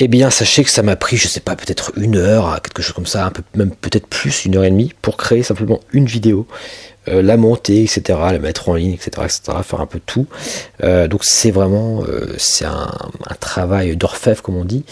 Eh 0.00 0.06
bien, 0.06 0.30
sachez 0.30 0.62
que 0.62 0.70
ça 0.70 0.84
m'a 0.84 0.94
pris, 0.94 1.16
je 1.16 1.26
sais 1.26 1.40
pas, 1.40 1.56
peut-être 1.56 1.90
une 1.96 2.16
heure, 2.16 2.62
quelque 2.62 2.82
chose 2.82 2.94
comme 2.94 3.06
ça, 3.06 3.32
même 3.56 3.72
peut-être 3.74 4.06
plus, 4.06 4.44
une 4.44 4.56
heure 4.56 4.62
et 4.62 4.70
demie, 4.70 4.92
pour 5.02 5.16
créer 5.16 5.42
simplement 5.42 5.80
une 5.92 6.06
vidéo, 6.06 6.46
euh, 7.08 7.22
la 7.22 7.36
monter, 7.36 7.82
etc., 7.82 8.18
la 8.32 8.38
mettre 8.38 8.68
en 8.68 8.74
ligne, 8.74 8.92
etc., 8.92 9.10
etc., 9.24 9.58
faire 9.62 9.80
un 9.80 9.86
peu 9.86 10.00
tout. 10.04 10.26
Euh, 10.82 11.08
donc 11.08 11.24
c'est 11.24 11.50
vraiment, 11.50 12.02
euh, 12.04 12.34
c'est 12.38 12.64
un, 12.64 12.90
travail 13.40 13.96
d'orfèvre, 13.96 14.42
comme 14.42 14.56
on 14.56 14.64
dit. 14.64 14.84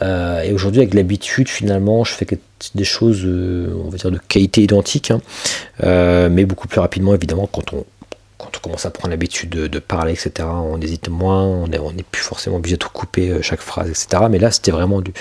et 0.00 0.52
aujourd'hui, 0.52 0.80
avec 0.80 0.94
l'habitude, 0.94 1.48
finalement, 1.48 2.04
je 2.04 2.12
fais 2.12 2.26
des 2.74 2.84
choses, 2.84 3.24
on 3.24 3.88
va 3.88 3.96
dire, 3.96 4.10
de 4.10 4.18
qualité 4.28 4.62
identique, 4.62 5.10
hein. 5.10 5.20
mais 6.28 6.44
beaucoup 6.44 6.68
plus 6.68 6.80
rapidement, 6.80 7.14
évidemment, 7.14 7.48
quand 7.50 7.72
on 7.72 7.84
quand 8.42 8.50
on 8.56 8.60
commence 8.60 8.86
à 8.86 8.90
prendre 8.90 9.10
l'habitude 9.10 9.50
de, 9.50 9.78
parler, 9.78 10.12
etc., 10.12 10.48
on 10.50 10.80
hésite 10.80 11.08
moins, 11.08 11.42
on 11.44 11.68
n'est 11.68 12.02
plus 12.02 12.22
forcément 12.22 12.56
obligé 12.56 12.74
de 12.74 12.80
tout 12.80 12.90
couper 12.92 13.30
euh, 13.30 13.42
chaque 13.42 13.60
phrase, 13.60 13.88
etc. 13.88 14.24
Mais 14.28 14.38
là, 14.38 14.50
c'était 14.50 14.72
vraiment 14.72 15.00
du. 15.00 15.12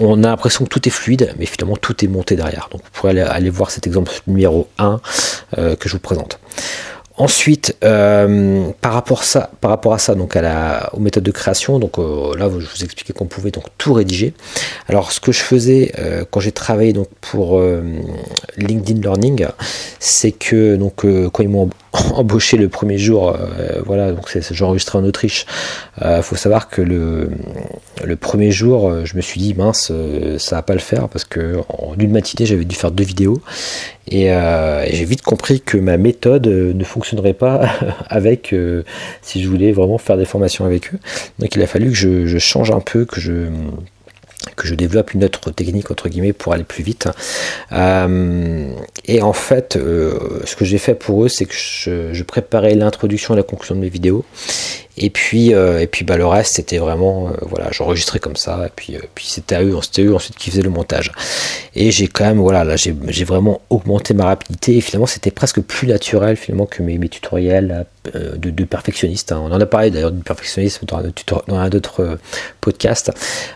On, 0.00 0.24
a 0.24 0.28
l'impression 0.28 0.64
que 0.64 0.70
tout 0.70 0.86
est 0.88 0.90
fluide, 0.90 1.34
mais 1.38 1.46
finalement, 1.46 1.76
tout 1.76 2.04
est 2.04 2.08
monté 2.08 2.34
derrière. 2.34 2.68
Donc, 2.72 2.82
vous 2.82 2.90
pourrez 2.92 3.20
aller, 3.20 3.50
voir 3.50 3.70
cet 3.70 3.86
exemple 3.86 4.12
numéro 4.26 4.68
1 4.78 5.00
euh, 5.58 5.76
que 5.76 5.88
je 5.88 5.94
vous 5.94 6.00
présente. 6.00 6.40
Ensuite, 7.18 7.76
euh, 7.82 8.70
par, 8.82 8.92
rapport 8.92 9.22
à 9.94 9.98
ça, 9.98 10.14
donc 10.14 10.36
à 10.36 10.42
la, 10.42 10.90
aux 10.92 11.00
méthodes 11.00 11.22
de 11.22 11.30
création, 11.30 11.78
donc 11.78 11.96
là 11.96 12.50
je 12.50 12.66
vous 12.66 12.84
expliquais 12.84 13.14
qu'on 13.14 13.24
pouvait 13.24 13.50
donc 13.50 13.64
tout 13.78 13.94
rédiger. 13.94 14.34
Alors 14.86 15.12
ce 15.12 15.20
que 15.20 15.32
je 15.32 15.40
faisais 15.40 15.94
quand 16.30 16.40
j'ai 16.40 16.52
travaillé 16.52 16.92
donc 16.92 17.08
pour 17.22 17.58
LinkedIn 18.58 19.00
Learning, 19.00 19.46
c'est 19.98 20.32
que 20.32 20.76
donc 20.76 21.06
quand 21.32 21.42
ils 21.42 21.48
m'ont 21.48 21.70
embauché 22.14 22.56
le 22.56 22.68
premier 22.68 22.98
jour, 22.98 23.36
voilà 23.84 24.12
donc 24.12 24.28
c'est 24.28 24.52
j'enregistrais 24.52 24.98
en 24.98 25.04
Autriche. 25.04 25.46
Il 26.02 26.22
faut 26.22 26.36
savoir 26.36 26.68
que 26.68 26.82
le, 26.82 27.30
le 28.04 28.16
premier 28.16 28.50
jour, 28.50 29.04
je 29.04 29.16
me 29.16 29.22
suis 29.22 29.40
dit 29.40 29.54
mince, 29.54 29.92
ça 30.38 30.56
va 30.56 30.62
pas 30.62 30.74
le 30.74 30.80
faire 30.80 31.08
parce 31.08 31.24
que 31.24 31.60
en 31.68 31.94
une 31.98 32.12
matinée 32.12 32.46
j'avais 32.46 32.64
dû 32.64 32.76
faire 32.76 32.90
deux 32.90 33.04
vidéos 33.04 33.40
euh, 34.12 34.84
et, 34.84 34.94
j'ai 34.94 35.04
vite 35.04 35.22
compris 35.22 35.60
que 35.60 35.76
ma 35.76 35.96
méthode 35.96 36.46
euh, 36.46 36.72
ne 36.72 36.84
fonctionnerait 36.84 37.32
pas 37.32 37.68
avec 38.08 38.52
euh, 38.52 38.84
si 39.22 39.42
je 39.42 39.48
voulais 39.48 39.72
vraiment 39.72 39.98
faire 39.98 40.16
des 40.16 40.24
formations 40.24 40.64
avec 40.64 40.94
eux. 40.94 40.98
Donc 41.38 41.54
il 41.54 41.62
a 41.62 41.66
fallu 41.66 41.90
que 41.90 41.96
je, 41.96 42.38
change 42.38 42.70
un 42.70 42.80
peu, 42.80 43.04
que 43.04 43.20
je 43.20 43.48
que 44.56 44.66
je 44.66 44.74
développe 44.74 45.14
une 45.14 45.24
autre 45.24 45.50
technique 45.50 45.90
entre 45.90 46.08
guillemets 46.08 46.32
pour 46.32 46.52
aller 46.52 46.64
plus 46.64 46.82
vite. 46.82 47.08
et 47.72 49.22
en 49.22 49.32
fait, 49.32 49.74
ce 49.74 50.56
que 50.56 50.64
j'ai 50.64 50.78
fait 50.78 50.94
pour 50.94 51.24
eux, 51.24 51.28
c'est 51.28 51.46
que 51.46 51.54
je, 51.54 52.12
je 52.12 52.22
préparais 52.22 52.74
l'introduction 52.74 53.34
et 53.34 53.36
la 53.36 53.42
conclusion 53.42 53.74
de 53.74 53.80
mes 53.80 53.88
vidéos. 53.88 54.24
Et 54.98 55.10
puis, 55.10 55.54
euh, 55.54 55.80
et 55.80 55.86
puis 55.86 56.04
bah, 56.04 56.16
le 56.16 56.26
reste, 56.26 56.54
c'était 56.54 56.78
vraiment, 56.78 57.28
euh, 57.28 57.32
voilà, 57.42 57.68
j'enregistrais 57.70 58.18
comme 58.18 58.36
ça, 58.36 58.64
et 58.66 58.70
puis, 58.74 58.96
euh, 58.96 59.00
puis 59.14 59.26
c'était 59.26 59.54
à 59.54 59.62
eux, 59.62 59.76
c'était 59.82 60.08
ensuite 60.08 60.36
qui 60.36 60.50
faisaient 60.50 60.62
le 60.62 60.70
montage. 60.70 61.12
Et 61.74 61.90
j'ai 61.90 62.08
quand 62.08 62.24
même, 62.24 62.38
voilà, 62.38 62.64
là, 62.64 62.76
j'ai 62.76 63.24
vraiment 63.24 63.60
augmenté 63.68 64.14
ma 64.14 64.24
rapidité, 64.24 64.78
et 64.78 64.80
finalement, 64.80 65.06
c'était 65.06 65.30
presque 65.30 65.60
plus 65.60 65.86
naturel, 65.86 66.36
finalement, 66.36 66.64
que 66.64 66.82
mes, 66.82 66.96
mes 66.96 67.10
tutoriels 67.10 67.84
de, 68.14 68.50
de 68.50 68.64
perfectionniste. 68.64 69.32
Hein. 69.32 69.42
On 69.44 69.52
en 69.52 69.60
a 69.60 69.66
parlé 69.66 69.90
d'ailleurs 69.90 70.12
du 70.12 70.22
perfectionnisme 70.22 70.86
dans, 70.86 71.02
dans 71.46 71.56
un 71.56 71.70
autre 71.70 72.18
podcast. 72.60 73.12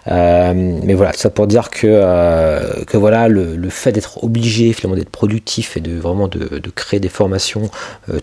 mais 0.06 0.94
voilà, 0.94 1.12
ça 1.14 1.30
pour 1.30 1.46
dire 1.46 1.70
que, 1.70 2.84
que 2.84 2.96
voilà, 2.96 3.28
le, 3.28 3.56
le 3.56 3.70
fait 3.70 3.92
d'être 3.92 4.22
obligé, 4.24 4.72
finalement, 4.74 4.98
d'être 4.98 5.10
productif 5.10 5.76
et 5.76 5.80
de 5.80 5.96
vraiment 5.96 6.28
de, 6.28 6.58
de 6.58 6.70
créer 6.70 7.00
des 7.00 7.08
formations 7.08 7.70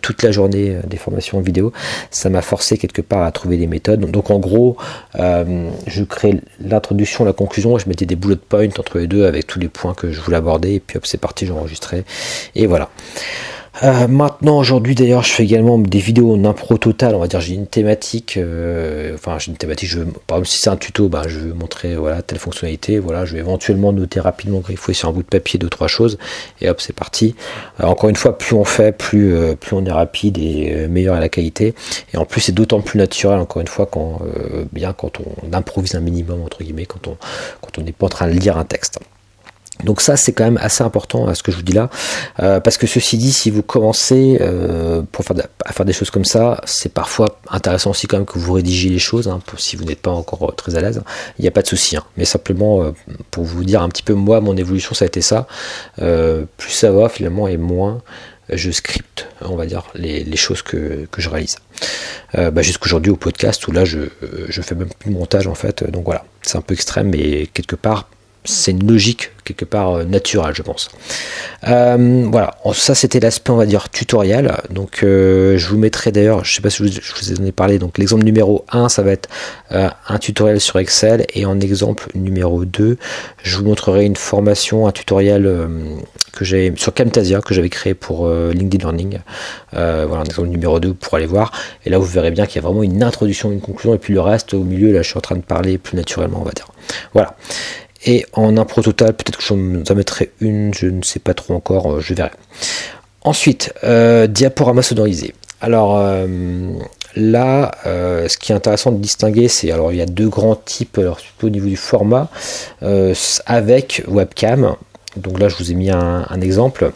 toute 0.01 0.21
la 0.21 0.31
journée, 0.31 0.77
des 0.86 0.97
formations 0.97 1.39
vidéo, 1.39 1.71
ça 2.12 2.29
m'a 2.29 2.41
forcé 2.41 2.77
quelque 2.77 3.01
part 3.07 3.23
à 3.23 3.31
trouver 3.31 3.57
des 3.57 3.67
méthodes. 3.67 3.99
Donc 4.11 4.31
en 4.31 4.39
gros, 4.39 4.77
euh, 5.19 5.69
je 5.85 6.03
crée 6.03 6.41
l'introduction, 6.59 7.25
la 7.25 7.33
conclusion, 7.33 7.77
je 7.77 7.87
mettais 7.87 8.05
des 8.05 8.15
bullet 8.15 8.35
points 8.35 8.67
entre 8.77 8.99
les 8.99 9.07
deux 9.07 9.25
avec 9.25 9.47
tous 9.47 9.59
les 9.59 9.69
points 9.69 9.93
que 9.93 10.11
je 10.11 10.21
voulais 10.21 10.37
aborder, 10.37 10.73
et 10.75 10.79
puis 10.79 10.97
hop, 10.97 11.05
c'est 11.05 11.17
parti, 11.17 11.45
j'enregistrais, 11.45 12.03
et 12.55 12.67
voilà. 12.67 12.89
Euh, 13.84 14.07
maintenant, 14.07 14.57
aujourd'hui, 14.57 14.96
d'ailleurs, 14.96 15.24
je 15.24 15.31
fais 15.31 15.43
également 15.43 15.77
des 15.77 16.00
vidéos 16.00 16.34
en 16.34 16.46
impro 16.46 16.77
total. 16.77 17.13
On 17.13 17.19
va 17.19 17.27
dire, 17.27 17.41
j'ai 17.41 17.53
une 17.53 17.67
thématique. 17.67 18.38
Euh, 18.38 19.13
enfin, 19.13 19.38
j'ai 19.39 19.51
une 19.51 19.57
thématique. 19.57 19.89
Je 19.89 20.00
par 20.00 20.38
exemple, 20.38 20.48
si 20.48 20.60
c'est 20.60 20.69
un 20.69 20.77
tuto, 20.77 21.10
bah, 21.10 21.24
je 21.27 21.39
vais 21.39 21.53
montrer 21.53 21.96
voilà 21.96 22.22
telle 22.24 22.39
fonctionnalité. 22.39 22.98
Voilà, 22.98 23.25
je 23.25 23.34
vais 23.34 23.39
éventuellement 23.39 23.93
noter 23.93 24.19
rapidement, 24.19 24.60
griffer 24.60 24.93
sur 24.93 25.10
un 25.10 25.12
bout 25.12 25.22
de 25.22 25.27
papier 25.27 25.60
deux 25.60 25.69
trois 25.69 25.88
choses. 25.88 26.17
Et 26.62 26.69
hop, 26.69 26.81
c'est 26.81 26.96
parti. 26.96 27.36
Euh, 27.79 27.86
encore 27.86 28.10
une 28.10 28.15
fois, 28.15 28.38
plus 28.38 28.55
on 28.55 28.65
fait, 28.65 28.91
plus 28.91 29.36
plus 29.60 29.75
on 29.75 29.86
est 29.86 29.91
rapide 29.91 30.38
et 30.39 30.88
meilleur 30.88 31.15
à 31.15 31.19
la 31.19 31.29
qualité. 31.29 31.75
Et 32.13 32.17
en 32.17 32.25
plus, 32.25 32.41
c'est 32.41 32.51
d'autant 32.53 32.81
plus 32.81 32.98
naturel. 32.98 33.39
Encore 33.39 33.62
une 33.62 33.67
fois, 33.67 33.86
quand 33.86 34.22
bien 34.72 34.93
quand 34.93 35.19
on 35.19 35.53
improvise 35.53 35.96
un 35.96 36.00
minimum 36.00 36.41
entre 36.41 36.63
guillemets, 36.63 36.86
quand 36.86 37.07
on 37.07 37.17
quand 37.62 37.77
on 37.77 37.81
n'est 37.81 37.91
pas 37.91 38.07
en 38.07 38.10
train 38.10 38.27
de 38.27 38.34
lire 38.34 38.57
un 38.57 38.65
texte. 38.65 39.00
Donc 39.84 40.01
ça 40.01 40.17
c'est 40.17 40.34
quand 40.34 40.43
même 40.43 40.60
assez 40.62 40.84
important 40.84 41.27
à 41.27 41.36
ce 41.36 41.43
que 41.43 41.51
je 41.51 41.57
vous 41.57 41.63
dis 41.63 41.74
là, 41.74 41.89
euh, 42.39 42.60
parce 42.60 42.77
que 42.77 42.88
ceci 42.88 43.17
dit, 43.17 43.31
si 43.31 43.51
vous 43.51 43.62
commencez 43.62 44.38
euh, 44.41 45.01
pour 45.12 45.24
faire 45.25 45.38
à 45.65 45.72
faire 45.72 45.86
des 45.86 45.93
choses 45.93 46.10
comme 46.10 46.25
ça, 46.25 46.62
c'est 46.65 46.91
parfois 46.91 47.39
intéressant 47.50 47.91
aussi 47.91 48.07
quand 48.07 48.17
même 48.17 48.25
que 48.25 48.39
vous 48.39 48.53
rédigiez 48.53 48.89
les 48.89 49.00
choses, 49.00 49.27
hein, 49.27 49.39
si 49.57 49.75
vous 49.75 49.86
n'êtes 49.86 50.01
pas 50.01 50.12
encore 50.12 50.50
euh, 50.50 50.53
très 50.53 50.75
à 50.75 50.81
l'aise, 50.81 51.01
il 51.38 51.43
n'y 51.43 51.48
a 51.48 51.51
pas 51.51 51.62
de 51.62 51.67
souci. 51.67 51.96
Hein. 51.96 52.03
mais 52.17 52.25
simplement 52.25 52.91
pour 53.31 53.43
vous 53.43 53.63
dire 53.63 53.81
un 53.81 53.89
petit 53.89 54.03
peu 54.03 54.13
moi 54.13 54.41
mon 54.41 54.57
évolution 54.57 54.93
ça 54.93 55.05
a 55.05 55.07
été 55.07 55.22
ça, 55.22 55.48
plus 55.96 56.72
ça 56.72 56.91
va 56.91 57.07
finalement 57.10 57.48
et 57.48 57.57
moins 57.57 58.01
je 58.51 58.72
scripte, 58.72 59.27
on 59.41 59.57
va 59.57 59.65
dire, 59.65 59.84
les, 59.93 60.36
choses 60.38 60.62
que, 60.62 61.07
je 61.17 61.29
réalise. 61.29 61.57
Bah, 62.34 62.62
jusqu'aujourd'hui 62.62 63.12
au 63.12 63.15
podcast 63.15 63.67
où 63.67 63.72
là 63.72 63.86
je, 63.86 64.00
je 64.50 64.62
fais 64.62 64.75
même 64.75 64.89
plus 65.00 65.12
de 65.12 65.15
montage 65.15 65.48
en 65.48 65.55
fait, 65.55 65.89
donc 65.91 66.05
voilà, 66.05 66.25
c'est 66.41 66.57
un 66.57 66.62
peu 66.62 66.74
extrême 66.74 67.10
mais 67.10 67.48
quelque 67.48 67.75
part 67.75 68.10
c'est 68.47 68.71
une 68.71 68.89
logique 68.89 69.31
quelque 69.47 69.65
part 69.65 69.95
euh, 69.95 70.03
naturelle, 70.03 70.53
je 70.53 70.61
pense. 70.61 70.89
Euh, 71.67 72.27
voilà, 72.29 72.57
ça 72.73 72.93
c'était 72.93 73.19
l'aspect, 73.19 73.51
on 73.51 73.55
va 73.55 73.65
dire, 73.65 73.89
tutoriel. 73.89 74.53
Donc 74.69 75.03
euh, 75.03 75.57
je 75.57 75.67
vous 75.69 75.77
mettrai 75.77 76.11
d'ailleurs, 76.11 76.43
je 76.43 76.53
sais 76.53 76.61
pas 76.61 76.69
si 76.69 76.77
je 76.77 77.35
vous, 77.35 77.47
ai 77.47 77.51
parlé, 77.51 77.79
donc 77.79 77.97
l'exemple 77.97 78.25
numéro 78.25 78.65
1, 78.71 78.89
ça 78.89 79.01
va 79.01 79.11
être 79.11 79.29
un 79.69 80.17
tutoriel 80.19 80.59
sur 80.61 80.79
Excel, 80.79 81.25
et 81.33 81.45
en 81.45 81.59
exemple 81.59 82.09
numéro 82.15 82.65
2, 82.65 82.97
je 83.43 83.57
vous 83.57 83.65
montrerai 83.65 84.05
une 84.05 84.15
formation, 84.15 84.87
un 84.87 84.91
tutoriel 84.91 85.49
que 86.33 86.45
j'ai 86.45 86.73
sur 86.77 86.93
Camtasia, 86.93 87.41
que 87.41 87.53
j'avais 87.53 87.69
créé 87.69 87.93
pour 87.93 88.29
LinkedIn 88.29 88.83
Learning. 88.83 89.19
voilà, 89.73 90.19
un 90.19 90.23
exemple 90.23 90.47
numéro 90.47 90.79
2 90.79 90.93
pour 90.93 91.15
aller 91.15 91.25
voir. 91.25 91.51
Et 91.85 91.89
là, 91.89 91.97
vous 91.97 92.05
verrez 92.05 92.31
bien 92.31 92.45
qu'il 92.45 92.61
y 92.61 92.65
a 92.65 92.67
vraiment 92.67 92.83
une 92.83 93.03
introduction, 93.03 93.51
une 93.51 93.61
conclusion, 93.61 93.93
et 93.93 93.97
puis 93.97 94.13
le 94.13 94.21
reste, 94.21 94.53
au 94.53 94.63
milieu, 94.63 94.91
là, 94.91 95.01
je 95.01 95.09
suis 95.09 95.17
en 95.17 95.21
train 95.21 95.35
de 95.35 95.41
parler 95.41 95.77
plus 95.77 95.97
naturellement, 95.97 96.39
on 96.41 96.45
va 96.45 96.51
dire. 96.51 96.67
Voilà. 97.13 97.35
Et 98.05 98.25
en 98.33 98.57
impro 98.57 98.81
total, 98.81 99.13
peut-être 99.13 99.37
que 99.37 99.43
j'en 99.43 99.95
mettrai 99.95 100.31
une, 100.39 100.73
je 100.73 100.87
ne 100.87 101.01
sais 101.01 101.19
pas 101.19 101.33
trop 101.33 101.53
encore, 101.55 101.93
euh, 101.93 101.99
je 101.99 102.13
verrai. 102.13 102.31
Ensuite, 103.23 103.73
euh, 103.83 104.27
diaporama 104.27 104.81
sonorisé. 104.81 105.33
Alors 105.59 105.97
euh, 105.97 106.27
là, 107.15 107.71
ce 107.83 108.37
qui 108.37 108.51
est 108.51 108.55
intéressant 108.55 108.91
de 108.91 108.99
distinguer, 108.99 109.47
c'est 109.47 109.71
alors 109.71 109.91
il 109.91 109.97
y 109.97 110.01
a 110.01 110.05
deux 110.05 110.29
grands 110.29 110.55
types, 110.55 110.99
alors 110.99 111.19
au 111.41 111.49
niveau 111.49 111.67
du 111.67 111.75
format, 111.75 112.29
avec 113.47 114.03
webcam. 114.07 114.75
Donc 115.15 115.39
là, 115.39 115.49
je 115.49 115.55
vous 115.55 115.71
ai 115.71 115.73
mis 115.73 115.89
un 115.89 116.41
exemple 116.41 116.91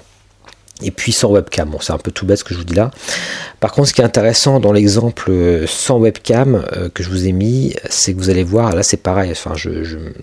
et 0.81 0.91
puis 0.91 1.11
sans 1.11 1.31
webcam. 1.31 1.69
Bon, 1.69 1.79
c'est 1.79 1.93
un 1.93 1.97
peu 1.97 2.11
tout 2.11 2.25
bête 2.25 2.37
ce 2.37 2.43
que 2.43 2.53
je 2.53 2.59
vous 2.59 2.65
dis 2.65 2.75
là. 2.75 2.91
Par 3.59 3.71
contre, 3.71 3.89
ce 3.89 3.93
qui 3.93 4.01
est 4.01 4.05
intéressant 4.05 4.59
dans 4.59 4.71
l'exemple 4.71 5.29
euh, 5.29 5.67
sans 5.67 5.99
webcam 5.99 6.63
euh, 6.75 6.89
que 6.89 7.03
je 7.03 7.09
vous 7.09 7.27
ai 7.27 7.31
mis, 7.31 7.75
c'est 7.89 8.13
que 8.13 8.17
vous 8.17 8.29
allez 8.29 8.43
voir, 8.43 8.75
là 8.75 8.83
c'est 8.83 8.97
pareil, 8.97 9.31
enfin, 9.31 9.53
je, 9.55 9.69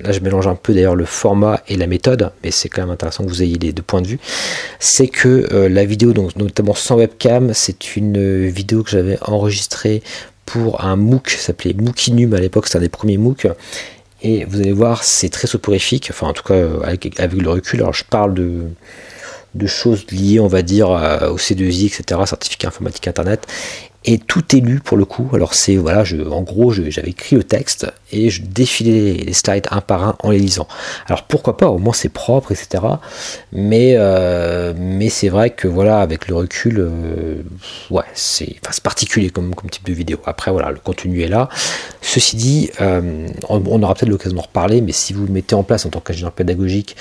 là 0.00 0.12
je 0.12 0.20
mélange 0.20 0.46
un 0.46 0.54
peu 0.54 0.74
d'ailleurs 0.74 0.96
le 0.96 1.04
format 1.04 1.62
et 1.68 1.76
la 1.76 1.86
méthode, 1.86 2.32
mais 2.42 2.50
c'est 2.50 2.68
quand 2.68 2.82
même 2.82 2.90
intéressant 2.90 3.24
que 3.24 3.28
vous 3.28 3.42
ayez 3.42 3.58
les 3.58 3.72
deux 3.72 3.82
points 3.82 4.02
de 4.02 4.08
vue. 4.08 4.18
C'est 4.80 5.08
que 5.08 5.48
euh, 5.52 5.68
la 5.68 5.84
vidéo, 5.84 6.12
donc, 6.12 6.36
notamment 6.36 6.74
sans 6.74 6.96
webcam, 6.96 7.52
c'est 7.54 7.96
une 7.96 8.48
vidéo 8.48 8.82
que 8.82 8.90
j'avais 8.90 9.18
enregistrée 9.22 10.02
pour 10.44 10.84
un 10.84 10.96
MOOC, 10.96 11.30
ça 11.30 11.38
s'appelait 11.38 11.74
Mookinum 11.74 12.32
à 12.34 12.40
l'époque, 12.40 12.66
c'était 12.66 12.78
un 12.78 12.80
des 12.80 12.88
premiers 12.88 13.18
MOOC. 13.18 13.48
Et 14.22 14.44
vous 14.46 14.60
allez 14.60 14.72
voir, 14.72 15.04
c'est 15.04 15.28
très 15.28 15.46
soporifique, 15.46 16.08
enfin 16.10 16.28
en 16.28 16.32
tout 16.32 16.42
cas 16.42 16.60
avec, 16.82 17.20
avec 17.20 17.40
le 17.40 17.50
recul. 17.50 17.80
Alors 17.80 17.92
je 17.92 18.02
parle 18.02 18.34
de 18.34 18.62
de 19.54 19.66
choses 19.66 20.06
liées, 20.10 20.40
on 20.40 20.46
va 20.46 20.62
dire, 20.62 20.90
au 20.90 21.36
C2I, 21.36 21.86
etc., 21.86 22.20
certificat 22.26 22.68
informatique 22.68 23.08
Internet 23.08 23.46
et 24.04 24.18
tout 24.18 24.56
est 24.56 24.60
lu 24.60 24.80
pour 24.80 24.96
le 24.96 25.04
coup. 25.04 25.28
Alors 25.34 25.54
c'est 25.54 25.76
voilà, 25.76 26.04
je, 26.04 26.16
en 26.16 26.42
gros, 26.42 26.72
j'avais 26.72 27.10
écrit 27.10 27.36
le 27.36 27.44
texte 27.44 27.86
et 28.12 28.30
je 28.30 28.42
défilais 28.42 29.14
les, 29.14 29.32
slides 29.32 29.66
un 29.70 29.80
par 29.80 30.02
un 30.02 30.16
en 30.20 30.30
les 30.30 30.38
lisant. 30.38 30.66
Alors 31.06 31.24
pourquoi 31.24 31.56
pas, 31.56 31.68
au 31.68 31.78
moins 31.78 31.92
c'est 31.92 32.08
propre, 32.08 32.52
etc. 32.52 32.82
Mais 33.52 33.94
euh, 33.96 34.72
mais 34.76 35.08
c'est 35.08 35.28
vrai 35.28 35.50
que 35.50 35.68
voilà, 35.68 36.00
avec 36.00 36.28
le 36.28 36.34
recul, 36.34 36.78
euh, 36.78 37.42
ouais, 37.90 38.04
c'est 38.14 38.56
enfin, 38.64 38.74
particulier 38.82 39.30
comme, 39.30 39.54
comme 39.54 39.68
type 39.68 39.84
de 39.84 39.92
vidéo. 39.92 40.18
Après 40.24 40.50
voilà, 40.50 40.70
le 40.70 40.78
contenu 40.78 41.20
est 41.22 41.28
là. 41.28 41.48
Ceci 42.00 42.36
dit, 42.36 42.70
euh, 42.80 43.28
on, 43.48 43.82
aura 43.82 43.94
peut-être 43.94 44.08
l'occasion 44.08 44.36
d'en 44.36 44.42
reparler, 44.42 44.80
mais 44.80 44.92
si 44.92 45.12
vous 45.12 45.26
mettez 45.26 45.54
en 45.54 45.64
place 45.64 45.84
en 45.84 45.90
tant 45.90 46.00
qu'ingénieur 46.00 46.32
pédagogique, 46.32 46.96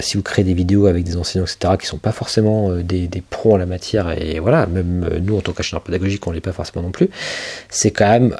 si 0.00 0.16
vous 0.16 0.22
créez 0.22 0.44
des 0.44 0.54
vidéos 0.54 0.86
avec 0.86 1.04
des 1.04 1.16
enseignants, 1.16 1.44
etc., 1.44 1.74
qui 1.78 1.86
sont 1.86 1.98
pas 1.98 2.10
forcément 2.10 2.70
des, 2.70 3.08
pros 3.28 3.54
en 3.54 3.56
la 3.58 3.66
matière, 3.66 4.10
et 4.10 4.40
voilà, 4.40 4.66
même 4.66 5.08
nous 5.22 5.36
en 5.36 5.40
tant 5.40 5.52
qu'ingénieur 5.52 5.82
pédagogique 5.82 5.99
pédagogique, 6.00 6.26
on 6.26 6.32
l'est 6.32 6.40
pas 6.40 6.52
forcément 6.52 6.82
non 6.82 6.90
plus. 6.90 7.10
C'est 7.68 7.90
quand 7.90 8.08
même, 8.08 8.36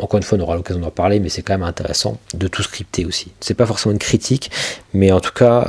encore 0.00 0.18
une 0.18 0.22
fois, 0.22 0.38
on 0.38 0.40
aura 0.42 0.56
l'occasion 0.56 0.80
d'en 0.80 0.90
parler, 0.90 1.18
mais 1.18 1.28
c'est 1.28 1.42
quand 1.42 1.54
même 1.54 1.62
intéressant 1.62 2.18
de 2.34 2.46
tout 2.48 2.62
scripter 2.62 3.04
aussi. 3.04 3.32
C'est 3.40 3.54
pas 3.54 3.66
forcément 3.66 3.92
une 3.92 3.98
critique, 3.98 4.50
mais 4.92 5.10
en 5.12 5.20
tout 5.20 5.32
cas, 5.32 5.68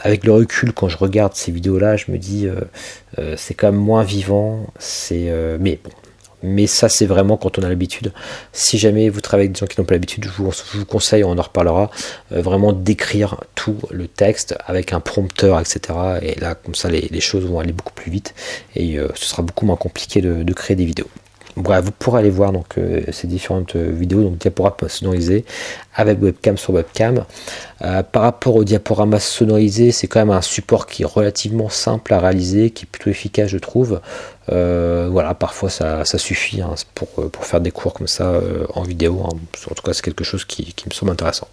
avec 0.00 0.24
le 0.24 0.32
recul, 0.32 0.72
quand 0.72 0.88
je 0.88 0.96
regarde 0.96 1.34
ces 1.34 1.52
vidéos-là, 1.52 1.96
je 1.96 2.10
me 2.10 2.18
dis, 2.18 2.48
c'est 3.36 3.54
quand 3.54 3.72
même 3.72 3.80
moins 3.80 4.02
vivant. 4.02 4.66
C'est, 4.78 5.32
mais 5.60 5.78
bon, 5.82 5.90
mais 6.42 6.66
ça, 6.66 6.88
c'est 6.88 7.06
vraiment 7.06 7.36
quand 7.36 7.58
on 7.58 7.62
a 7.62 7.68
l'habitude. 7.68 8.12
Si 8.52 8.78
jamais 8.78 9.08
vous 9.08 9.20
travaillez 9.20 9.46
avec 9.46 9.52
des 9.52 9.60
gens 9.60 9.66
qui 9.66 9.80
n'ont 9.80 9.86
pas 9.86 9.94
l'habitude, 9.94 10.24
je 10.24 10.30
vous, 10.30 10.84
conseille, 10.84 11.24
on 11.24 11.36
en 11.38 11.42
reparlera, 11.42 11.90
euh, 12.32 12.40
vraiment 12.42 12.72
d'écrire 12.72 13.40
tout 13.54 13.78
le 13.90 14.08
texte 14.08 14.56
avec 14.66 14.92
un 14.92 15.00
prompteur, 15.00 15.60
etc. 15.60 15.80
Et 16.22 16.38
là, 16.40 16.54
comme 16.54 16.74
ça, 16.74 16.88
les, 16.88 17.20
choses 17.20 17.44
vont 17.44 17.58
aller 17.58 17.72
beaucoup 17.72 17.92
plus 17.92 18.10
vite 18.10 18.34
et 18.76 18.98
euh, 18.98 19.08
ce 19.14 19.24
sera 19.24 19.42
beaucoup 19.42 19.66
moins 19.66 19.76
compliqué 19.76 20.22
de 20.22 20.52
créer 20.52 20.76
des 20.76 20.84
vidéos. 20.84 21.08
Bref, 21.58 21.84
vous 21.86 21.90
pourrez 21.90 22.20
aller 22.20 22.30
voir 22.30 22.52
donc 22.52 22.78
euh, 22.78 23.02
ces 23.10 23.26
différentes 23.26 23.74
euh, 23.74 23.90
vidéos, 23.90 24.22
donc 24.22 24.38
diaporamas 24.38 24.88
sonorisés 24.88 25.44
avec 25.92 26.22
webcam 26.22 26.56
sur 26.56 26.72
webcam. 26.72 27.24
Euh, 27.82 28.04
par 28.04 28.22
rapport 28.22 28.54
au 28.54 28.62
diaporama 28.62 29.18
sonorisé, 29.18 29.90
c'est 29.90 30.06
quand 30.06 30.20
même 30.20 30.30
un 30.30 30.42
support 30.42 30.86
qui 30.86 31.02
est 31.02 31.06
relativement 31.06 31.68
simple 31.68 32.14
à 32.14 32.20
réaliser, 32.20 32.70
qui 32.70 32.84
est 32.84 32.88
plutôt 32.88 33.10
efficace, 33.10 33.48
je 33.48 33.58
trouve. 33.58 34.00
voilà, 34.46 35.34
parfois 35.34 35.68
ça, 35.68 36.04
suffit 36.04 36.60
hein, 36.62 36.74
pour, 36.94 37.44
faire 37.44 37.60
des 37.60 37.72
cours 37.72 37.92
comme 37.92 38.06
ça 38.06 38.40
en 38.74 38.82
vidéo. 38.82 39.22
Hein. 39.24 39.36
En 39.68 39.74
tout 39.74 39.82
cas, 39.82 39.92
c'est 39.92 40.02
quelque 40.02 40.24
chose 40.24 40.44
qui 40.44 40.72
me 40.88 40.94
semble 40.94 41.10
intéressant. 41.10 41.48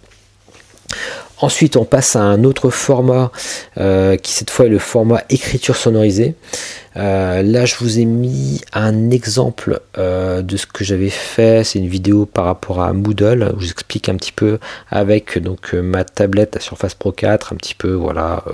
Ensuite, 1.40 1.76
on 1.76 1.84
passe 1.84 2.16
à 2.16 2.20
un 2.20 2.44
autre 2.44 2.70
format 2.70 3.32
qui 3.74 4.32
cette 4.32 4.50
fois 4.50 4.66
est 4.66 4.70
le 4.70 4.78
format 4.78 5.22
écriture 5.30 5.76
sonorisée. 5.76 6.36
Euh, 6.96 7.42
là, 7.42 7.64
je 7.64 7.76
vous 7.76 7.98
ai 7.98 8.04
mis 8.04 8.60
un 8.72 9.10
exemple 9.10 9.80
euh, 9.98 10.42
de 10.42 10.56
ce 10.56 10.66
que 10.66 10.84
j'avais 10.84 11.10
fait. 11.10 11.64
C'est 11.64 11.78
une 11.78 11.88
vidéo 11.88 12.26
par 12.26 12.44
rapport 12.44 12.80
à 12.80 12.92
Moodle 12.92 13.54
où 13.56 13.60
j'explique 13.60 14.08
un 14.08 14.16
petit 14.16 14.32
peu 14.32 14.58
avec 14.90 15.38
donc 15.38 15.74
ma 15.74 16.04
tablette 16.04 16.54
la 16.54 16.60
Surface 16.60 16.94
Pro 16.94 17.12
4, 17.12 17.52
un 17.52 17.56
petit 17.56 17.74
peu 17.74 17.92
voilà 17.92 18.44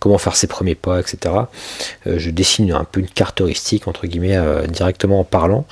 comment 0.00 0.18
faire 0.18 0.34
ses 0.34 0.46
premiers 0.46 0.74
pas, 0.74 0.98
etc. 0.98 1.34
Euh, 2.06 2.18
je 2.18 2.30
dessine 2.30 2.72
un 2.72 2.84
peu 2.84 3.00
une 3.00 3.08
caractéristique 3.08 3.86
entre 3.86 4.06
guillemets 4.06 4.36
euh, 4.36 4.66
directement 4.66 5.20
en 5.20 5.24
parlant. 5.24 5.66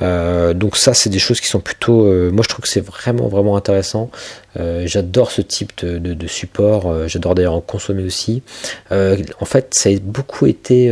Euh, 0.00 0.54
donc 0.54 0.76
ça, 0.76 0.94
c'est 0.94 1.10
des 1.10 1.18
choses 1.18 1.40
qui 1.40 1.48
sont 1.48 1.60
plutôt, 1.60 2.04
moi 2.32 2.42
je 2.42 2.48
trouve 2.48 2.62
que 2.62 2.68
c'est 2.68 2.84
vraiment 2.84 3.28
vraiment 3.28 3.56
intéressant. 3.56 4.10
j'adore 4.56 5.32
ce 5.32 5.42
type 5.42 5.84
de, 5.84 6.26
support. 6.28 7.08
j'adore 7.08 7.34
d'ailleurs 7.34 7.54
en 7.54 7.60
consommer 7.60 8.04
aussi. 8.04 8.42
en 8.90 9.44
fait, 9.44 9.74
ça 9.74 9.90
a 9.90 9.96
beaucoup 10.00 10.46
été 10.46 10.90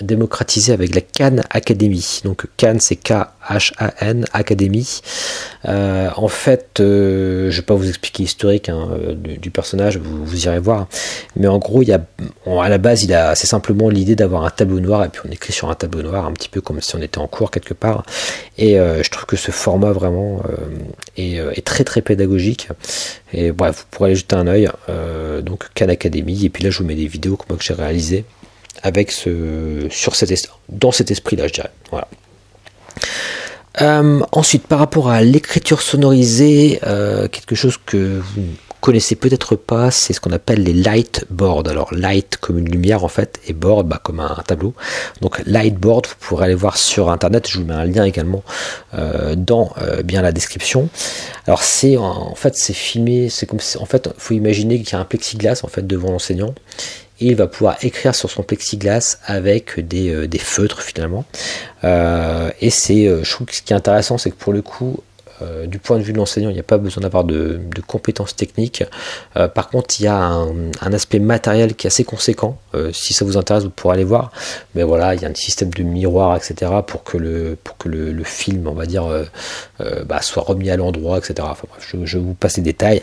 démocratisé 0.00 0.72
avec 0.72 0.94
la 0.94 1.00
Cannes 1.00 1.42
Academy. 1.50 2.20
Donc 2.24 2.46
Cannes, 2.56 2.80
c'est 2.80 2.96
K 2.96 3.12
H-A-N 3.48 4.26
Academy. 4.34 5.00
en 5.64 6.28
fait, 6.28 6.68
je 6.78 7.46
ne 7.46 7.50
vais 7.50 7.62
pas 7.62 7.74
vous 7.74 7.88
expliquer 7.88 8.24
l'historique 8.24 8.68
hein, 8.68 8.90
du, 9.16 9.50
personnage, 9.50 9.96
vous, 9.96 10.44
irez 10.44 10.60
voir. 10.60 10.86
Mais 11.34 11.48
en 11.48 11.58
gros, 11.58 11.80
il 11.80 11.88
y 11.88 11.92
a, 11.92 12.04
à 12.46 12.68
la 12.68 12.78
base, 12.78 13.04
il 13.04 13.14
a, 13.14 13.34
c'est 13.34 13.46
simplement 13.46 13.88
l'idée 13.88 14.16
d'avoir 14.16 14.44
un 14.44 14.50
tableau 14.50 14.80
noir 14.80 15.04
et 15.04 15.08
puis 15.08 15.22
on 15.26 15.30
écrit 15.30 15.52
sur 15.52 15.70
un 15.70 15.74
tableau 15.74 16.02
noir, 16.02 16.26
un 16.26 16.32
petit 16.32 16.48
peu 16.48 16.60
comme 16.60 16.80
si 16.80 16.94
on 16.94 17.00
était 17.00 17.18
en 17.18 17.26
cours 17.26 17.50
quelque 17.50 17.74
part. 17.74 18.04
Et 18.58 18.78
euh, 18.78 19.02
je 19.02 19.10
trouve 19.10 19.26
que 19.26 19.36
ce 19.36 19.50
format 19.50 19.92
vraiment 19.92 20.42
euh, 20.48 20.56
euh, 21.18 21.52
est, 21.54 21.66
très 21.66 21.84
très 21.84 22.02
pédagogique. 22.02 22.68
Et 23.32 23.52
bref, 23.52 23.78
vous 23.78 23.84
pourrez 23.90 24.10
aller 24.10 24.16
jeter 24.16 24.36
un 24.36 24.46
œil. 24.46 24.68
donc 25.42 25.68
Khan 25.74 25.88
Academy. 25.88 26.44
Et 26.44 26.50
puis 26.50 26.64
là, 26.64 26.70
je 26.70 26.78
vous 26.78 26.84
mets 26.84 26.94
des 26.94 27.06
vidéos 27.06 27.36
que 27.36 27.44
moi 27.48 27.56
que 27.58 27.64
j'ai 27.64 27.74
réalisées 27.74 28.24
avec 28.82 29.10
ce, 29.10 29.86
sur 29.90 30.14
cet, 30.14 30.32
dans 30.68 30.92
cet 30.92 31.10
esprit-là, 31.10 31.48
je 31.48 31.52
dirais. 31.52 31.70
Voilà. 31.90 32.08
ensuite, 34.32 34.66
par 34.66 34.78
rapport 34.78 35.08
à 35.08 35.22
l'écriture 35.22 35.82
sonorisée, 35.82 36.80
quelque 37.30 37.54
chose 37.54 37.78
que 37.84 38.20
vous 38.20 38.46
connaissez 38.80 39.16
peut-être 39.16 39.56
pas, 39.56 39.90
c'est 39.90 40.12
ce 40.12 40.20
qu'on 40.20 40.32
appelle 40.32 40.62
les 40.62 40.72
light 40.72 41.24
boards. 41.30 41.68
Alors 41.68 41.92
light 41.92 42.36
comme 42.36 42.58
une 42.58 42.68
lumière 42.68 43.04
en 43.04 43.08
fait 43.08 43.40
et 43.46 43.52
board 43.52 43.88
bah, 43.88 44.00
comme 44.02 44.20
un, 44.20 44.36
tableau. 44.46 44.74
Donc 45.20 45.40
light 45.46 45.74
board, 45.74 46.06
vous 46.06 46.14
pourrez 46.20 46.46
aller 46.46 46.54
voir 46.54 46.76
sur 46.76 47.10
internet. 47.10 47.48
Je 47.48 47.58
vous 47.58 47.64
mets 47.64 47.74
un 47.74 47.84
lien 47.84 48.04
également 48.04 48.42
euh, 48.94 49.34
dans 49.36 49.72
euh, 49.78 50.02
bien 50.02 50.22
la 50.22 50.32
description. 50.32 50.88
Alors 51.46 51.62
c'est 51.62 51.96
en 51.96 52.34
fait 52.34 52.56
c'est 52.56 52.72
filmé, 52.72 53.28
c'est 53.28 53.46
comme 53.46 53.60
en 53.78 53.86
fait 53.86 54.08
faut 54.18 54.34
imaginer 54.34 54.80
qu'il 54.80 54.92
y 54.92 54.96
a 54.96 55.00
un 55.00 55.04
plexiglas 55.04 55.60
en 55.64 55.68
fait 55.68 55.86
devant 55.86 56.10
l'enseignant 56.10 56.54
et 57.20 57.26
il 57.26 57.36
va 57.36 57.48
pouvoir 57.48 57.76
écrire 57.82 58.14
sur 58.14 58.30
son 58.30 58.44
plexiglas 58.44 59.18
avec 59.24 59.80
des, 59.80 60.10
euh, 60.10 60.28
feutres 60.38 60.82
finalement. 60.82 61.24
et 61.82 62.70
c'est, 62.70 63.06
je 63.22 63.30
trouve 63.30 63.46
que 63.48 63.56
ce 63.56 63.62
qui 63.62 63.72
est 63.72 63.76
intéressant, 63.76 64.18
c'est 64.18 64.30
que 64.30 64.36
pour 64.36 64.52
le 64.52 64.62
coup, 64.62 65.02
euh, 65.42 65.66
du 65.66 65.78
point 65.78 65.98
de 65.98 66.02
vue 66.02 66.12
de 66.12 66.18
l'enseignant, 66.18 66.50
il 66.50 66.54
n'y 66.54 66.60
a 66.60 66.64
pas 66.64 66.78
besoin 66.78 67.02
d'avoir 67.02 67.24
de, 67.24 67.60
compétences 67.86 68.34
techniques. 68.34 68.84
Euh, 69.36 69.48
par 69.48 69.68
contre, 69.68 69.94
il 70.00 70.04
y 70.04 70.06
a 70.06 70.16
un, 70.16 70.92
aspect 70.92 71.18
matériel 71.18 71.74
qui 71.74 71.86
est 71.86 71.88
assez 71.88 72.04
conséquent. 72.04 72.58
Euh, 72.74 72.92
si 72.92 73.14
ça 73.14 73.24
vous 73.24 73.36
intéresse, 73.36 73.64
vous 73.64 73.70
pourrez 73.70 73.94
aller 73.94 74.04
voir. 74.04 74.32
Mais 74.74 74.82
voilà, 74.82 75.14
il 75.14 75.22
y 75.22 75.24
a 75.24 75.28
un 75.28 75.34
système 75.34 75.70
de 75.70 75.82
miroir, 75.82 76.36
etc. 76.36 76.72
pour 76.86 77.04
que 77.04 77.16
le, 77.16 77.56
film, 78.24 78.66
on 78.66 78.74
va 78.74 78.86
dire, 78.86 79.06
bah, 80.06 80.20
soit 80.22 80.42
remis 80.42 80.70
à 80.70 80.76
l'endroit, 80.76 81.18
etc. 81.18 81.48
Je, 82.04 82.18
vous 82.18 82.34
passe 82.34 82.56
les 82.56 82.62
détails. 82.62 83.02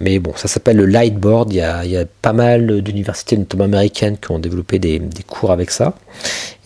Mais 0.00 0.18
bon, 0.18 0.32
ça 0.36 0.48
s'appelle 0.48 0.76
le 0.76 0.86
Lightboard. 0.86 1.52
Il 1.52 1.56
y 1.56 1.60
a, 1.60 2.04
pas 2.22 2.32
mal 2.32 2.80
d'universités, 2.82 3.36
notamment 3.36 3.64
américaines, 3.64 4.16
qui 4.18 4.30
ont 4.30 4.38
développé 4.38 4.78
des 4.78 5.00
cours 5.28 5.50
avec 5.50 5.70
ça 5.70 5.94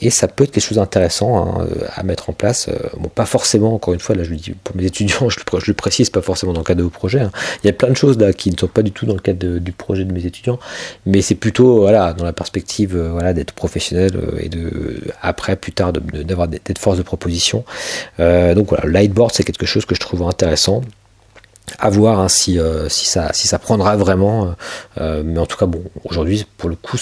et 0.01 0.11
ça 0.11 0.29
peut 0.29 0.45
être 0.45 0.51
quelque 0.51 0.65
chose 0.65 0.77
d'intéressant 0.77 1.61
hein, 1.61 1.67
à 1.95 2.03
mettre 2.03 2.29
en 2.29 2.33
place. 2.33 2.69
Euh, 2.69 2.75
bon, 2.99 3.09
pas 3.09 3.25
forcément, 3.25 3.75
encore 3.75 3.95
une 3.95 4.01
fois, 4.01 4.15
là 4.15 4.25
je 4.25 4.31
le 4.31 4.37
dis 4.37 4.51
pour 4.53 4.77
mes 4.77 4.85
étudiants, 4.87 5.29
je 5.31 5.39
le, 5.39 5.75
précise, 5.75 6.11
pas 6.11 6.21
forcément 6.21 6.53
dans 6.53 6.61
le 6.61 6.65
cadre 6.65 6.79
de 6.79 6.85
vos 6.85 6.91
projets. 6.91 7.21
Hein. 7.21 7.33
Il 7.63 7.67
y 7.67 7.71
a 7.71 7.73
plein 7.73 7.89
de 7.89 7.97
choses 7.97 8.19
là 8.19 8.33
qui 8.33 8.51
ne 8.51 8.59
sont 8.59 8.69
pas 8.69 8.83
du 8.83 8.93
tout 8.93 9.07
dans 9.07 9.15
le 9.15 9.21
cadre 9.21 9.59
du 9.59 9.73
projet 9.73 10.05
de 10.05 10.13
mes 10.13 10.27
étudiants, 10.27 10.59
mais 11.07 11.23
c'est 11.23 11.35
plutôt 11.35 11.81
voilà 11.81 12.13
dans 12.13 12.25
la 12.25 12.33
perspective 12.33 12.97
euh, 12.97 13.11
voilà 13.11 13.33
d'être 13.33 13.53
professionnel 13.53 14.13
euh, 14.17 14.39
et 14.41 14.49
de 14.49 15.01
après 15.23 15.57
plus 15.57 15.73
tard 15.73 15.93
d'avoir 15.93 16.49
d'être 16.49 16.79
force 16.79 16.99
de 16.99 17.03
proposition. 17.03 17.65
donc 18.19 18.69
voilà, 18.69 18.87
Lightboard 18.87 19.33
c'est 19.33 19.45
quelque 19.45 19.67
chose 19.67 19.87
que 19.87 19.95
je 19.95 20.01
trouve 20.01 20.23
intéressant 20.23 20.83
à 21.79 21.91
voir 21.91 22.21
hein, 22.21 22.29
si, 22.29 22.59
si, 22.89 23.07
ça, 23.07 23.33
si 23.33 23.49
ça 23.49 23.59
prendra 23.59 23.97
vraiment. 23.97 24.55
mais 24.99 25.39
en 25.39 25.47
tout 25.47 25.57
cas, 25.57 25.67
bon, 25.67 25.83
aujourd'hui, 26.05 26.47
pour 26.57 26.69
le 26.69 26.77
coup, 26.77 26.97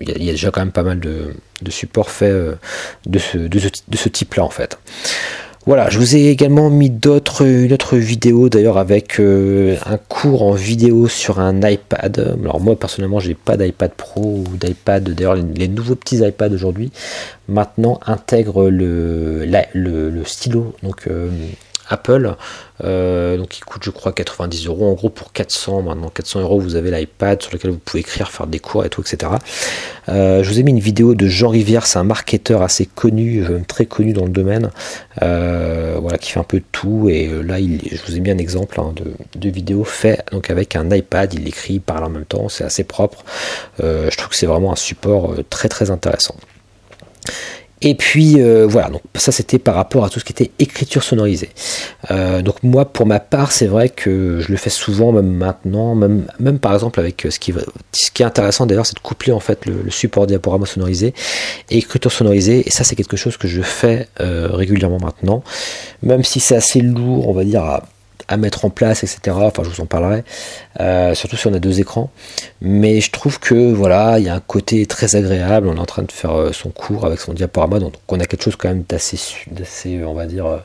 il 0.00 0.24
y, 0.24 0.28
a 0.28 0.32
déjà 0.32 0.50
quand 0.50 0.60
même 0.60 0.72
pas 0.72 0.82
mal 0.82 1.00
de, 1.00 1.34
de 1.62 1.70
support 1.70 2.10
fait 2.10 2.30
euh, 2.30 2.54
de 3.06 3.18
ce, 3.18 3.38
de 3.38 3.96
ce, 3.96 4.08
type-là 4.08 4.44
en 4.44 4.50
fait. 4.50 4.78
Voilà, 5.66 5.90
je 5.90 5.98
vous 5.98 6.16
ai 6.16 6.28
également 6.28 6.70
mis 6.70 6.88
d'autres, 6.88 7.44
une 7.44 7.72
autre 7.74 7.96
vidéo 7.96 8.48
d'ailleurs 8.48 8.78
avec 8.78 9.20
euh, 9.20 9.76
un 9.84 9.98
cours 9.98 10.42
en 10.42 10.52
vidéo 10.52 11.06
sur 11.06 11.38
un 11.38 11.60
iPad. 11.60 12.36
Alors 12.42 12.60
moi 12.60 12.78
personnellement 12.78 13.20
j'ai 13.20 13.34
pas 13.34 13.58
d'iPad 13.58 13.92
Pro 13.92 14.22
ou 14.22 14.56
d'iPad. 14.56 15.10
D'ailleurs 15.10 15.34
les, 15.34 15.68
nouveaux 15.68 15.96
petits 15.96 16.16
iPads 16.16 16.54
aujourd'hui 16.54 16.90
maintenant 17.46 18.00
intègrent 18.06 18.70
le, 18.70 20.22
stylo 20.24 20.74
donc 20.82 21.06
euh, 21.08 21.28
Apple, 21.90 22.36
euh, 22.84 23.36
donc 23.36 23.58
il 23.58 23.64
coûte 23.64 23.82
je 23.84 23.90
crois 23.90 24.12
90 24.12 24.66
euros. 24.66 24.90
En 24.90 24.94
gros 24.94 25.10
pour 25.10 25.32
400 25.32 25.82
maintenant 25.82 26.08
400 26.08 26.40
euros 26.40 26.60
vous 26.60 26.76
avez 26.76 26.90
l'iPad 26.90 27.42
sur 27.42 27.52
lequel 27.52 27.72
vous 27.72 27.78
pouvez 27.78 28.00
écrire, 28.00 28.30
faire 28.30 28.46
des 28.46 28.60
cours 28.60 28.84
et 28.84 28.88
tout, 28.88 29.02
etc. 29.02 29.32
Euh, 30.08 30.42
je 30.42 30.48
vous 30.48 30.58
ai 30.58 30.62
mis 30.62 30.70
une 30.70 30.78
vidéo 30.78 31.14
de 31.14 31.26
Jean 31.26 31.48
Rivière, 31.48 31.86
c'est 31.86 31.98
un 31.98 32.04
marketeur 32.04 32.62
assez 32.62 32.86
connu, 32.86 33.44
euh, 33.44 33.60
très 33.66 33.86
connu 33.86 34.12
dans 34.12 34.24
le 34.24 34.30
domaine, 34.30 34.70
voilà 35.20 36.16
qui 36.18 36.30
fait 36.30 36.40
un 36.40 36.44
peu 36.44 36.62
tout. 36.72 37.08
Et 37.10 37.28
là 37.42 37.58
je 37.58 38.02
vous 38.06 38.16
ai 38.16 38.20
mis 38.20 38.30
un 38.30 38.38
exemple 38.38 38.80
hein, 38.80 38.94
de, 38.96 39.12
de, 39.38 39.50
vidéo 39.50 39.84
fait 39.84 40.24
donc 40.30 40.48
avec 40.50 40.76
un 40.76 40.88
iPad, 40.90 41.34
il 41.34 41.46
écrit, 41.48 41.74
il 41.74 41.80
parle 41.80 42.04
en 42.04 42.10
même 42.10 42.24
temps, 42.24 42.48
c'est 42.48 42.64
assez 42.64 42.84
propre. 42.84 43.24
je 43.78 44.16
trouve 44.16 44.28
que 44.28 44.36
c'est 44.36 44.46
vraiment 44.46 44.72
un 44.72 44.76
support 44.76 45.34
très 45.50 45.68
très 45.68 45.90
intéressant. 45.90 46.36
Et 47.82 47.94
puis 47.94 48.40
euh, 48.40 48.66
voilà, 48.66 48.90
donc 48.90 49.00
ça 49.14 49.32
c'était 49.32 49.58
par 49.58 49.74
rapport 49.74 50.04
à 50.04 50.10
tout 50.10 50.20
ce 50.20 50.24
qui 50.24 50.32
était 50.32 50.50
écriture 50.58 51.02
sonorisée. 51.02 51.48
Euh, 52.10 52.42
donc 52.42 52.62
moi 52.62 52.84
pour 52.84 53.06
ma 53.06 53.20
part 53.20 53.52
c'est 53.52 53.66
vrai 53.66 53.88
que 53.88 54.40
je 54.40 54.50
le 54.50 54.58
fais 54.58 54.68
souvent 54.68 55.12
même 55.12 55.32
maintenant, 55.32 55.94
même, 55.94 56.26
même 56.38 56.58
par 56.58 56.74
exemple 56.74 57.00
avec 57.00 57.24
euh, 57.24 57.30
ce 57.30 57.38
qui, 57.38 57.54
ce 57.92 58.10
qui 58.10 58.22
est 58.22 58.26
intéressant 58.26 58.66
d'ailleurs 58.66 58.84
c'est 58.84 58.96
de 58.96 59.00
coupler 59.00 59.32
en 59.32 59.40
fait 59.40 59.64
le, 59.64 59.90
support 59.90 60.26
diaporama 60.26 60.66
sonorisé 60.66 61.14
et 61.70 61.78
écriture 61.78 62.12
sonorisée 62.12 62.66
et 62.66 62.70
ça 62.70 62.84
c'est 62.84 62.96
quelque 62.96 63.16
chose 63.16 63.38
que 63.38 63.48
je 63.48 63.62
fais 63.62 64.08
régulièrement 64.18 64.98
maintenant, 65.00 65.42
même 66.02 66.22
si 66.22 66.38
c'est 66.38 66.56
assez 66.56 66.80
lourd 66.80 67.28
on 67.28 67.32
va 67.32 67.44
dire 67.44 67.62
à 67.64 67.82
à 68.30 68.36
mettre 68.36 68.64
en 68.64 68.70
place, 68.70 69.02
etc. 69.02 69.36
Enfin, 69.40 69.64
je 69.64 69.68
vous 69.68 69.80
en 69.80 69.86
parlerai, 69.86 70.22
euh, 70.78 71.14
surtout 71.14 71.36
si 71.36 71.48
on 71.48 71.52
a 71.52 71.58
deux 71.58 71.80
écrans. 71.80 72.10
Mais 72.62 73.00
je 73.00 73.10
trouve 73.10 73.40
que 73.40 73.72
voilà, 73.72 74.18
il 74.18 74.24
y 74.24 74.28
a 74.28 74.34
un 74.34 74.40
côté 74.40 74.86
très 74.86 75.16
agréable. 75.16 75.66
On 75.68 75.76
est 75.76 75.80
en 75.80 75.84
train 75.84 76.04
de 76.04 76.12
faire 76.12 76.32
euh, 76.32 76.52
son 76.52 76.70
cours 76.70 77.04
avec 77.04 77.20
son 77.20 77.34
diaporama, 77.34 77.80
donc 77.80 77.94
on 78.08 78.20
a 78.20 78.24
quelque 78.24 78.44
chose 78.44 78.56
quand 78.56 78.68
même 78.68 78.84
d'assez, 78.88 79.18
on 80.06 80.14
va 80.14 80.26
dire, 80.26 80.62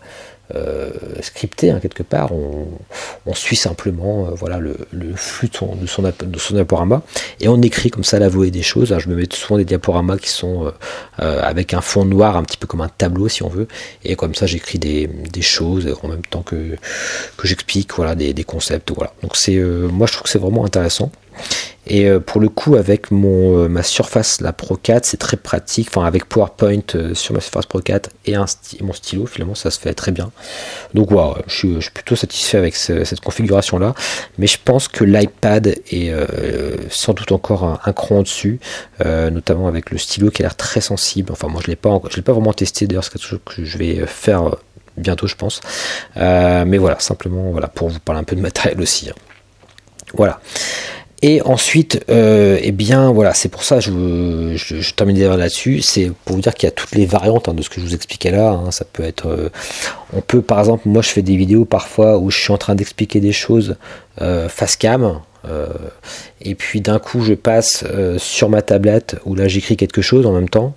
scripté 1.21 1.71
hein, 1.71 1.79
quelque 1.81 2.03
part. 2.03 2.31
On, 2.33 3.33
suit 3.33 3.57
simplement 3.57 4.29
voilà 4.33 4.59
le, 4.59 4.77
flux 5.15 5.49
de 5.49 5.87
son, 5.87 6.03
diaporama 6.51 7.01
et 7.41 7.49
on 7.49 7.61
écrit 7.61 7.89
comme 7.89 8.05
ça 8.05 8.17
la 8.17 8.29
volée 8.29 8.51
des 8.51 8.61
choses. 8.61 8.95
je 8.97 9.09
me 9.09 9.15
mets 9.15 9.27
souvent 9.29 9.57
des 9.57 9.65
diaporamas 9.65 10.17
qui 10.17 10.29
sont 10.29 10.71
avec 11.17 11.73
un 11.73 11.81
fond 11.81 12.05
noir, 12.05 12.37
un 12.37 12.43
petit 12.43 12.57
peu 12.57 12.65
comme 12.65 12.81
un 12.81 12.89
tableau 12.89 13.27
si 13.27 13.43
on 13.43 13.49
veut, 13.49 13.67
et 14.05 14.15
comme 14.15 14.35
ça 14.35 14.45
j'écris 14.45 14.79
des, 14.79 15.09
choses 15.41 15.93
en 16.01 16.07
même 16.07 16.25
temps 16.25 16.43
que, 16.43 16.77
que 17.37 17.47
j'explique 17.47 17.93
voilà 17.95 18.15
des, 18.15 18.33
des, 18.33 18.43
concepts. 18.45 18.91
Voilà. 18.91 19.11
Donc 19.21 19.35
c'est 19.35 19.57
moi 19.57 20.07
je 20.07 20.13
trouve 20.13 20.23
que 20.23 20.29
c'est 20.29 20.39
vraiment 20.39 20.63
intéressant. 20.63 21.11
Et 21.87 22.09
euh, 22.09 22.19
pour 22.19 22.41
le 22.41 22.49
coup, 22.49 22.75
avec 22.75 23.11
mon, 23.11 23.59
euh, 23.59 23.67
ma 23.67 23.83
Surface 23.83 24.41
la 24.41 24.53
Pro 24.53 24.75
4, 24.75 25.05
c'est 25.05 25.17
très 25.17 25.37
pratique. 25.37 25.87
Enfin, 25.89 26.05
avec 26.05 26.25
PowerPoint 26.25 26.81
euh, 26.95 27.13
sur 27.13 27.33
ma 27.33 27.41
Surface 27.41 27.67
Pro 27.67 27.79
4 27.79 28.09
et 28.25 28.35
mon 28.81 28.93
stylo, 28.93 29.27
finalement, 29.27 29.55
ça 29.55 29.69
se 29.69 29.79
fait 29.79 29.93
très 29.93 30.11
bien. 30.11 30.31
Donc, 30.93 31.11
voilà, 31.11 31.35
je, 31.47 31.79
suis, 31.79 31.91
plutôt 31.93 32.15
satisfait 32.15 32.57
avec 32.57 32.75
cette 32.75 33.19
configuration-là. 33.19 33.93
Mais 34.39 34.47
je 34.47 34.57
pense 34.63 34.87
que 34.87 35.03
l'iPad 35.03 35.75
est 35.91 36.11
sans 36.89 37.13
doute 37.13 37.31
encore 37.31 37.79
un, 37.85 37.93
cran 37.93 38.19
au-dessus, 38.19 38.59
notamment 39.03 39.67
avec 39.67 39.91
le 39.91 39.97
stylo 39.97 40.31
qui 40.31 40.41
a 40.41 40.45
l'air 40.45 40.55
très 40.55 40.81
sensible. 40.81 41.31
Enfin, 41.31 41.47
moi, 41.47 41.61
je 41.61 41.65
je 41.65 42.15
l'ai 42.15 42.21
pas 42.23 42.33
vraiment 42.33 42.53
testé. 42.53 42.87
D'ailleurs, 42.87 43.03
c'est 43.03 43.11
quelque 43.11 43.25
chose 43.25 43.39
que 43.45 43.63
je 43.63 43.77
vais 43.77 44.05
faire 44.07 44.55
bientôt, 44.97 45.27
je 45.27 45.35
pense. 45.35 45.61
mais 46.15 46.77
voilà, 46.77 46.99
simplement, 46.99 47.51
voilà, 47.51 47.67
pour 47.67 47.89
vous 47.89 47.99
parler 47.99 48.21
un 48.21 48.25
peu 48.25 48.35
de 48.35 48.41
matériel 48.41 48.81
aussi. 48.81 49.09
Hein. 49.09 49.15
Voilà. 50.13 50.39
Et 51.27 51.41
ensuite, 51.41 52.05
euh, 52.11 52.59
eh 52.61 52.71
bien 52.71 53.11
voilà, 53.11 53.33
c'est 53.33 53.49
pour 53.49 53.63
ça, 53.63 53.79
je, 53.79 54.53
je, 54.55 54.79
je 54.79 54.93
termine 54.93 55.19
là-dessus, 55.19 55.81
c'est 55.81 56.11
pour 56.23 56.35
vous 56.35 56.41
dire 56.43 56.53
qu'il 56.53 56.67
y 56.67 56.71
a 56.71 56.71
toutes 56.71 56.93
les 56.93 57.07
variantes 57.07 57.49
hein, 57.49 57.55
de 57.55 57.63
ce 57.63 57.69
que 57.71 57.81
je 57.81 57.85
vous 57.87 57.95
expliquais 57.95 58.29
là. 58.29 58.51
Hein. 58.51 58.69
ça 58.69 58.85
peut 58.85 59.01
être, 59.01 59.25
euh, 59.25 59.49
on 60.13 60.21
peut 60.21 60.43
par 60.43 60.59
exemple, 60.59 60.87
moi 60.87 61.01
je 61.01 61.09
fais 61.09 61.23
des 61.23 61.35
vidéos 61.35 61.65
parfois 61.65 62.19
où 62.19 62.29
je 62.29 62.37
suis 62.37 62.53
en 62.53 62.59
train 62.59 62.75
d'expliquer 62.75 63.21
des 63.21 63.31
choses 63.31 63.75
euh, 64.21 64.47
face 64.49 64.75
cam, 64.75 65.19
et 66.41 66.53
puis 66.53 66.81
d'un 66.81 66.99
coup 66.99 67.21
je 67.21 67.33
passe 67.33 67.83
sur 68.17 68.49
ma 68.49 68.63
tablette 68.63 69.15
où 69.25 69.35
là 69.35 69.47
j'écris 69.47 69.77
quelque 69.77 70.01
chose 70.01 70.27
en 70.27 70.31
même 70.31 70.49
temps, 70.49 70.75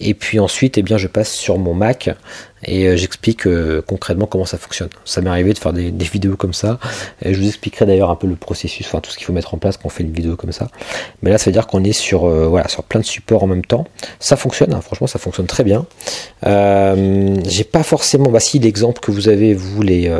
et 0.00 0.14
puis 0.14 0.40
ensuite, 0.40 0.76
eh 0.76 0.82
bien, 0.82 0.98
je 0.98 1.06
passe 1.06 1.32
sur 1.32 1.56
mon 1.58 1.72
Mac 1.72 2.10
et 2.66 2.86
euh, 2.86 2.96
j'explique 2.96 3.46
euh, 3.46 3.82
concrètement 3.86 4.26
comment 4.26 4.44
ça 4.44 4.58
fonctionne. 4.58 4.88
Ça 5.04 5.20
m'est 5.20 5.30
arrivé 5.30 5.52
de 5.52 5.58
faire 5.58 5.72
des, 5.72 5.90
vidéos 5.90 6.36
comme 6.36 6.52
ça. 6.52 6.78
Je 7.24 7.36
vous 7.36 7.46
expliquerai 7.46 7.86
d'ailleurs 7.86 8.10
un 8.10 8.16
peu 8.16 8.26
le 8.26 8.36
processus, 8.36 8.86
enfin 8.86 9.00
tout 9.00 9.10
ce 9.10 9.16
qu'il 9.16 9.26
faut 9.26 9.32
mettre 9.32 9.54
en 9.54 9.58
place 9.58 9.76
quand 9.76 9.86
on 9.86 9.88
fait 9.88 10.02
une 10.02 10.12
vidéo 10.12 10.36
comme 10.36 10.52
ça. 10.52 10.68
Mais 11.22 11.30
là, 11.30 11.38
ça 11.38 11.46
veut 11.46 11.52
dire 11.52 11.66
qu'on 11.66 11.82
est 11.82 11.92
sur, 11.92 12.24
euh, 12.24 12.46
voilà, 12.46 12.68
sur 12.68 12.84
plein 12.84 13.00
de 13.00 13.04
supports 13.04 13.42
en 13.42 13.46
même 13.46 13.64
temps. 13.64 13.86
Ça 14.20 14.36
fonctionne, 14.36 14.74
hein, 14.74 14.80
franchement, 14.80 15.06
ça 15.06 15.18
fonctionne 15.18 15.46
très 15.46 15.64
bien. 15.64 15.86
J'ai 16.44 17.64
pas 17.64 17.82
forcément, 17.82 18.30
bah 18.30 18.40
si 18.40 18.58
l'exemple 18.58 19.00
que 19.00 19.10
vous 19.10 19.28
avez, 19.28 19.54
vous, 19.54 19.82
les, 19.82 20.14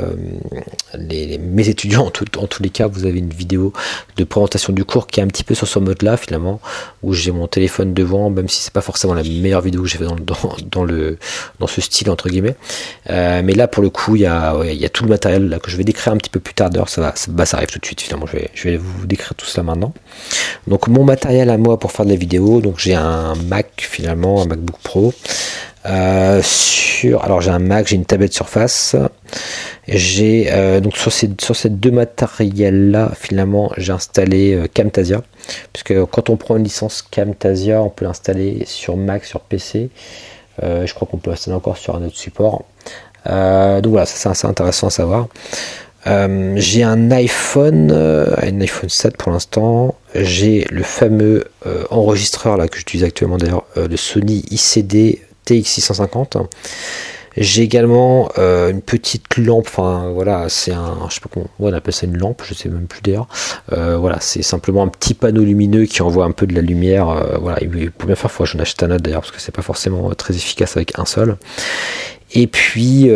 les, 0.95 1.39
mes 1.39 1.69
étudiants, 1.69 2.07
en, 2.07 2.11
tous 2.47 2.63
les 2.63 2.71
cas, 2.71 2.87
vous 2.87 3.05
avez 3.05 3.19
une 3.19 3.31
vidéo 3.31 3.73
de 4.17 4.25
présentation 4.25 4.73
du 4.73 4.85
cours 4.85 5.07
qui 5.07 5.21
est 5.21 5.23
un 5.23 5.29
petit 5.29 5.45
peu 5.45 5.55
sur 5.55 5.69
ce 5.69 5.79
mode-là, 5.79 6.17
finalement, 6.17 6.61
où 7.03 7.13
j'ai 7.13 7.31
mon 7.31 7.47
téléphone 7.47 7.93
devant, 7.93 8.31
même 8.31 8.49
si 8.49 8.63
c'est 8.63 8.73
pas 8.73 8.81
forcément 8.81 9.15
la 9.15 9.23
meilleure 9.23 9.61
vidéo 9.61 9.83
que 9.83 9.89
j'ai 9.89 9.99
fait 9.99 10.05
dans, 10.05 10.17
dans, 10.17 10.57
dans, 10.71 10.85
le, 10.85 11.19
dans 11.59 11.67
ce 11.67 11.81
style, 11.81 12.11
entre 12.11 12.29
euh, 13.11 13.43
mais 13.45 13.53
là, 13.53 13.69
pour 13.69 13.83
le 13.83 13.91
coup, 13.91 14.17
il 14.17 14.23
y, 14.23 14.27
a, 14.27 14.55
il 14.65 14.75
y 14.75 14.85
a 14.85 14.89
tout 14.89 15.05
le 15.05 15.11
matériel 15.11 15.49
là, 15.49 15.59
que 15.59 15.71
je 15.71 15.77
vais 15.77 15.85
décrire 15.85 16.13
un 16.13 16.17
petit 16.17 16.31
peu 16.31 16.41
plus 16.41 16.55
tard. 16.55 16.71
D'ailleurs, 16.71 16.89
ça, 16.89 17.01
va, 17.01 17.13
ça, 17.15 17.31
bah, 17.31 17.47
ça 17.47 17.59
arrive 17.59 17.69
tout 17.71 17.79
de 17.79 17.87
suite. 17.87 18.01
Finalement, 18.01 18.27
je 18.27 18.37
vais, 18.37 18.51
je 18.55 18.69
vais 18.69 18.77
vous 18.77 19.07
décrire 19.07 19.35
tout 19.35 19.47
cela 19.47 19.63
maintenant. 19.65 19.93
Donc, 20.67 20.89
mon 20.89 21.05
matériel 21.05 21.51
à 21.51 21.59
moi 21.59 21.79
pour 21.79 21.93
faire 21.93 22.05
de 22.05 22.11
la 22.11 22.17
vidéo. 22.17 22.61
Donc, 22.61 22.79
j'ai 22.79 22.95
un 22.95 23.35
Mac 23.35 23.87
finalement, 23.89 24.43
un 24.43 24.47
MacBook 24.47 24.79
Pro. 24.83 25.13
Euh, 25.87 26.41
sur, 26.43 27.23
alors 27.25 27.43
j'ai 27.43 27.51
un 27.51 27.59
Mac, 27.59 27.87
j'ai 27.87 27.97
une 27.97 28.07
tablette 28.07 28.33
Surface. 28.33 28.97
J'ai 29.87 30.47
euh, 30.51 30.81
donc 30.81 30.97
sur 30.97 31.13
ces, 31.13 31.31
sur 31.39 31.55
ces 31.55 31.69
deux 31.69 31.91
matériels 31.91 32.91
là, 32.91 33.13
finalement, 33.15 33.71
j'ai 33.77 33.93
installé 33.93 34.63
Camtasia, 34.75 35.23
puisque 35.75 36.07
quand 36.07 36.31
on 36.31 36.39
prend 36.39 36.57
une 36.57 36.65
licence 36.65 37.03
Camtasia, 37.03 37.83
on 37.83 37.91
peut 37.91 38.07
l'installer 38.07 38.63
sur 38.65 38.97
Mac, 38.97 39.27
sur 39.27 39.41
PC. 39.41 39.91
Euh, 40.63 40.87
je 40.87 40.95
crois 40.95 41.09
qu'on 41.11 41.19
peut 41.19 41.31
installer 41.31 41.57
encore 41.57 41.77
sur 41.77 41.97
un 41.97 42.05
autre 42.05 42.17
support. 42.17 42.65
Euh, 43.27 43.81
donc 43.81 43.93
voilà, 43.93 44.07
ça 44.07 44.35
c'est 44.35 44.47
intéressant 44.47 44.89
à 44.89 44.91
savoir. 44.91 45.29
Euh, 46.07 46.53
j'ai 46.57 46.83
un 46.83 47.11
iPhone, 47.11 47.91
un 47.91 48.61
iPhone 48.61 48.91
7 48.91 49.17
pour 49.17 49.33
l'instant. 49.33 49.95
J'ai 50.15 50.67
le 50.71 50.83
fameux 50.83 51.45
enregistreur 51.91 52.57
là 52.57 52.69
que 52.69 52.77
j'utilise 52.77 53.05
actuellement 53.05 53.39
d'ailleurs, 53.39 53.65
le 53.77 53.97
Sony 53.97 54.45
ICD 54.51 55.23
TX650. 55.47 56.47
J'ai 57.37 57.63
également 57.63 58.29
euh, 58.39 58.71
une 58.71 58.81
petite 58.81 59.37
lampe, 59.37 59.67
enfin 59.67 60.11
voilà, 60.15 60.49
c'est 60.49 60.73
un, 60.73 61.07
je 61.09 61.15
sais 61.15 61.21
pas 61.21 61.29
comment 61.33 61.47
on 61.59 61.73
appelle 61.73 61.93
ça 61.93 62.07
une 62.07 62.17
lampe, 62.17 62.43
je 62.45 62.55
sais 62.55 62.69
même 62.69 62.87
plus 62.87 63.01
d'ailleurs. 63.03 63.27
Euh, 63.73 63.97
voilà, 63.97 64.19
c'est 64.21 64.43
simplement 64.43 64.85
un 64.85 64.89
petit 64.89 65.15
panneau 65.15 65.43
lumineux 65.43 65.87
qui 65.87 66.03
envoie 66.03 66.25
un 66.27 66.31
peu 66.31 66.47
de 66.47 66.55
la 66.55 66.61
lumière. 66.61 67.09
Euh, 67.09 67.37
voilà, 67.41 67.61
et 67.63 67.67
pour 67.67 68.07
bien 68.07 68.15
faire, 68.15 68.31
faut 68.31 68.45
que 68.45 68.51
j'en 68.51 68.61
achète 68.61 68.83
un 68.85 68.91
autre 68.93 69.03
d'ailleurs 69.03 69.23
parce 69.23 69.33
que 69.33 69.41
c'est 69.41 69.55
pas 69.55 69.63
forcément 69.63 70.11
très 70.15 70.35
efficace 70.35 70.77
avec 70.77 70.97
un 70.99 71.07
seul. 71.07 71.37
Et 72.33 72.47
puis, 72.47 73.11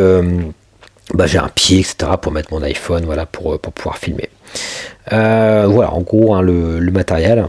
bah, 1.14 1.26
j'ai 1.26 1.38
un 1.38 1.48
pied, 1.48 1.78
etc. 1.80 2.12
pour 2.20 2.32
mettre 2.32 2.52
mon 2.52 2.62
iPhone, 2.62 3.04
voilà, 3.04 3.24
pour, 3.26 3.58
pour 3.60 3.72
pouvoir 3.72 3.98
filmer. 3.98 4.30
voilà, 5.10 5.92
en 5.92 6.00
gros, 6.00 6.34
hein, 6.34 6.42
le, 6.42 6.80
le, 6.80 6.92
matériel. 6.92 7.46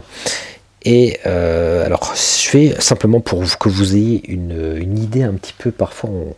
Et 0.84 1.18
alors, 1.24 2.14
je 2.14 2.48
fais 2.48 2.74
simplement 2.80 3.20
pour 3.20 3.42
que 3.58 3.68
vous 3.68 3.96
ayez 3.96 4.22
une, 4.30 4.76
une 4.80 4.98
idée 4.98 5.22
un 5.22 5.34
petit 5.34 5.54
peu, 5.56 5.70
parfois 5.72 6.10
on 6.10 6.34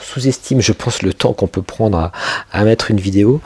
sous-estime, 0.00 0.60
je 0.60 0.72
pense, 0.72 1.02
le 1.02 1.12
temps 1.12 1.32
qu'on 1.32 1.46
peut 1.46 1.62
prendre 1.62 2.12
à, 2.52 2.64
mettre 2.64 2.90
une 2.90 3.00
vidéo. 3.00 3.40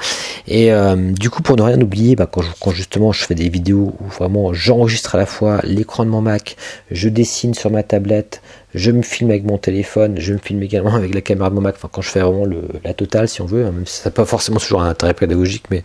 Et 0.46 0.72
euh, 0.72 1.12
du 1.12 1.30
coup, 1.30 1.42
pour 1.42 1.56
ne 1.56 1.62
rien 1.62 1.80
oublier, 1.80 2.16
bah, 2.16 2.26
quand, 2.30 2.70
justement 2.70 3.12
je 3.12 3.24
fais 3.24 3.34
des 3.34 3.48
vidéos 3.48 3.94
où 4.00 4.06
vraiment 4.06 4.52
j'enregistre 4.52 5.14
à 5.14 5.18
la 5.18 5.26
fois 5.26 5.60
l'écran 5.64 6.04
de 6.04 6.10
mon 6.10 6.20
Mac, 6.20 6.56
je 6.90 7.08
dessine 7.08 7.54
sur 7.54 7.70
ma 7.70 7.82
tablette, 7.82 8.42
je 8.74 8.90
me 8.90 9.02
filme 9.02 9.30
avec 9.30 9.44
mon 9.44 9.58
téléphone, 9.58 10.14
je 10.18 10.32
me 10.32 10.38
filme 10.38 10.62
également 10.62 10.94
avec 10.94 11.14
la 11.14 11.20
caméra 11.20 11.50
de 11.50 11.54
mon 11.54 11.60
Mac, 11.60 11.76
enfin 11.76 11.88
quand 11.92 12.02
je 12.02 12.10
fais 12.10 12.20
vraiment 12.20 12.46
la 12.84 12.94
totale 12.94 13.28
si 13.28 13.42
on 13.42 13.46
veut, 13.46 13.64
hein, 13.66 13.72
même 13.72 13.86
si 13.86 14.00
ça 14.00 14.10
n'a 14.10 14.14
pas 14.14 14.24
forcément 14.24 14.58
toujours 14.58 14.82
un 14.82 14.88
intérêt 14.88 15.14
pédagogique, 15.14 15.64
mais 15.70 15.82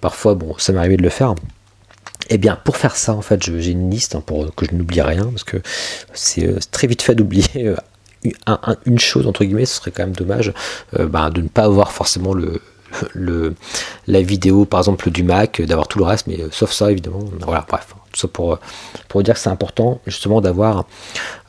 parfois 0.00 0.34
bon 0.34 0.54
ça 0.58 0.72
m'est 0.72 0.78
arrivé 0.78 0.96
de 0.96 1.02
le 1.02 1.10
faire. 1.10 1.34
Et 2.30 2.34
eh 2.34 2.38
bien, 2.38 2.58
pour 2.64 2.78
faire 2.78 2.96
ça, 2.96 3.12
en 3.12 3.20
fait, 3.20 3.42
j'ai 3.42 3.72
une 3.72 3.90
liste 3.90 4.14
hein, 4.14 4.22
pour 4.24 4.54
que 4.54 4.64
je 4.64 4.74
n'oublie 4.74 5.02
rien, 5.02 5.24
parce 5.24 5.44
que 5.44 5.58
c'est 6.14 6.46
euh, 6.46 6.58
très 6.70 6.86
vite 6.86 7.02
fait 7.02 7.14
d'oublier 7.14 7.66
euh, 7.68 7.76
une 8.86 8.98
chose 8.98 9.26
entre 9.26 9.44
guillemets, 9.44 9.66
ce 9.66 9.76
serait 9.76 9.90
quand 9.90 10.04
même 10.04 10.14
dommage 10.14 10.52
euh, 10.98 11.06
bah, 11.06 11.30
de 11.30 11.42
ne 11.42 11.48
pas 11.48 11.64
avoir 11.64 11.92
forcément 11.92 12.34
le, 12.34 13.54
la 14.06 14.22
vidéo 14.22 14.64
par 14.64 14.80
exemple 14.80 15.10
du 15.10 15.22
Mac, 15.22 15.60
d'avoir 15.62 15.88
tout 15.88 15.98
le 15.98 16.04
reste, 16.04 16.26
mais 16.26 16.40
euh, 16.40 16.48
sauf 16.50 16.72
ça 16.72 16.90
évidemment. 16.90 17.24
Voilà, 17.40 17.64
bref, 17.68 17.94
tout 18.12 18.20
ça 18.20 18.28
pour, 18.28 18.58
pour 19.08 19.22
dire 19.22 19.34
que 19.34 19.40
c'est 19.40 19.50
important 19.50 20.00
justement 20.06 20.40
d'avoir 20.40 20.84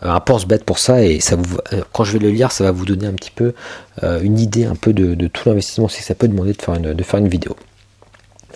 euh, 0.03 0.09
un 0.09 0.19
pense-bête 0.19 0.63
pour 0.63 0.79
ça 0.79 1.03
et 1.03 1.19
ça 1.19 1.35
vous, 1.35 1.57
quand 1.93 2.03
je 2.03 2.13
vais 2.13 2.19
le 2.19 2.31
lire, 2.31 2.51
ça 2.51 2.63
va 2.63 2.71
vous 2.71 2.85
donner 2.85 3.07
un 3.07 3.13
petit 3.13 3.31
peu 3.31 3.53
une 4.03 4.39
idée 4.39 4.65
un 4.65 4.75
peu 4.75 4.91
de, 4.91 5.15
de 5.15 5.27
tout 5.27 5.47
l'investissement 5.47 5.87
si 5.87 6.03
ça 6.03 6.15
peut 6.15 6.27
demander 6.27 6.53
de 6.53 6.61
faire 6.61 6.75
une, 6.75 6.93
de 6.93 7.03
faire 7.03 7.19
une 7.19 7.29
vidéo. 7.29 7.55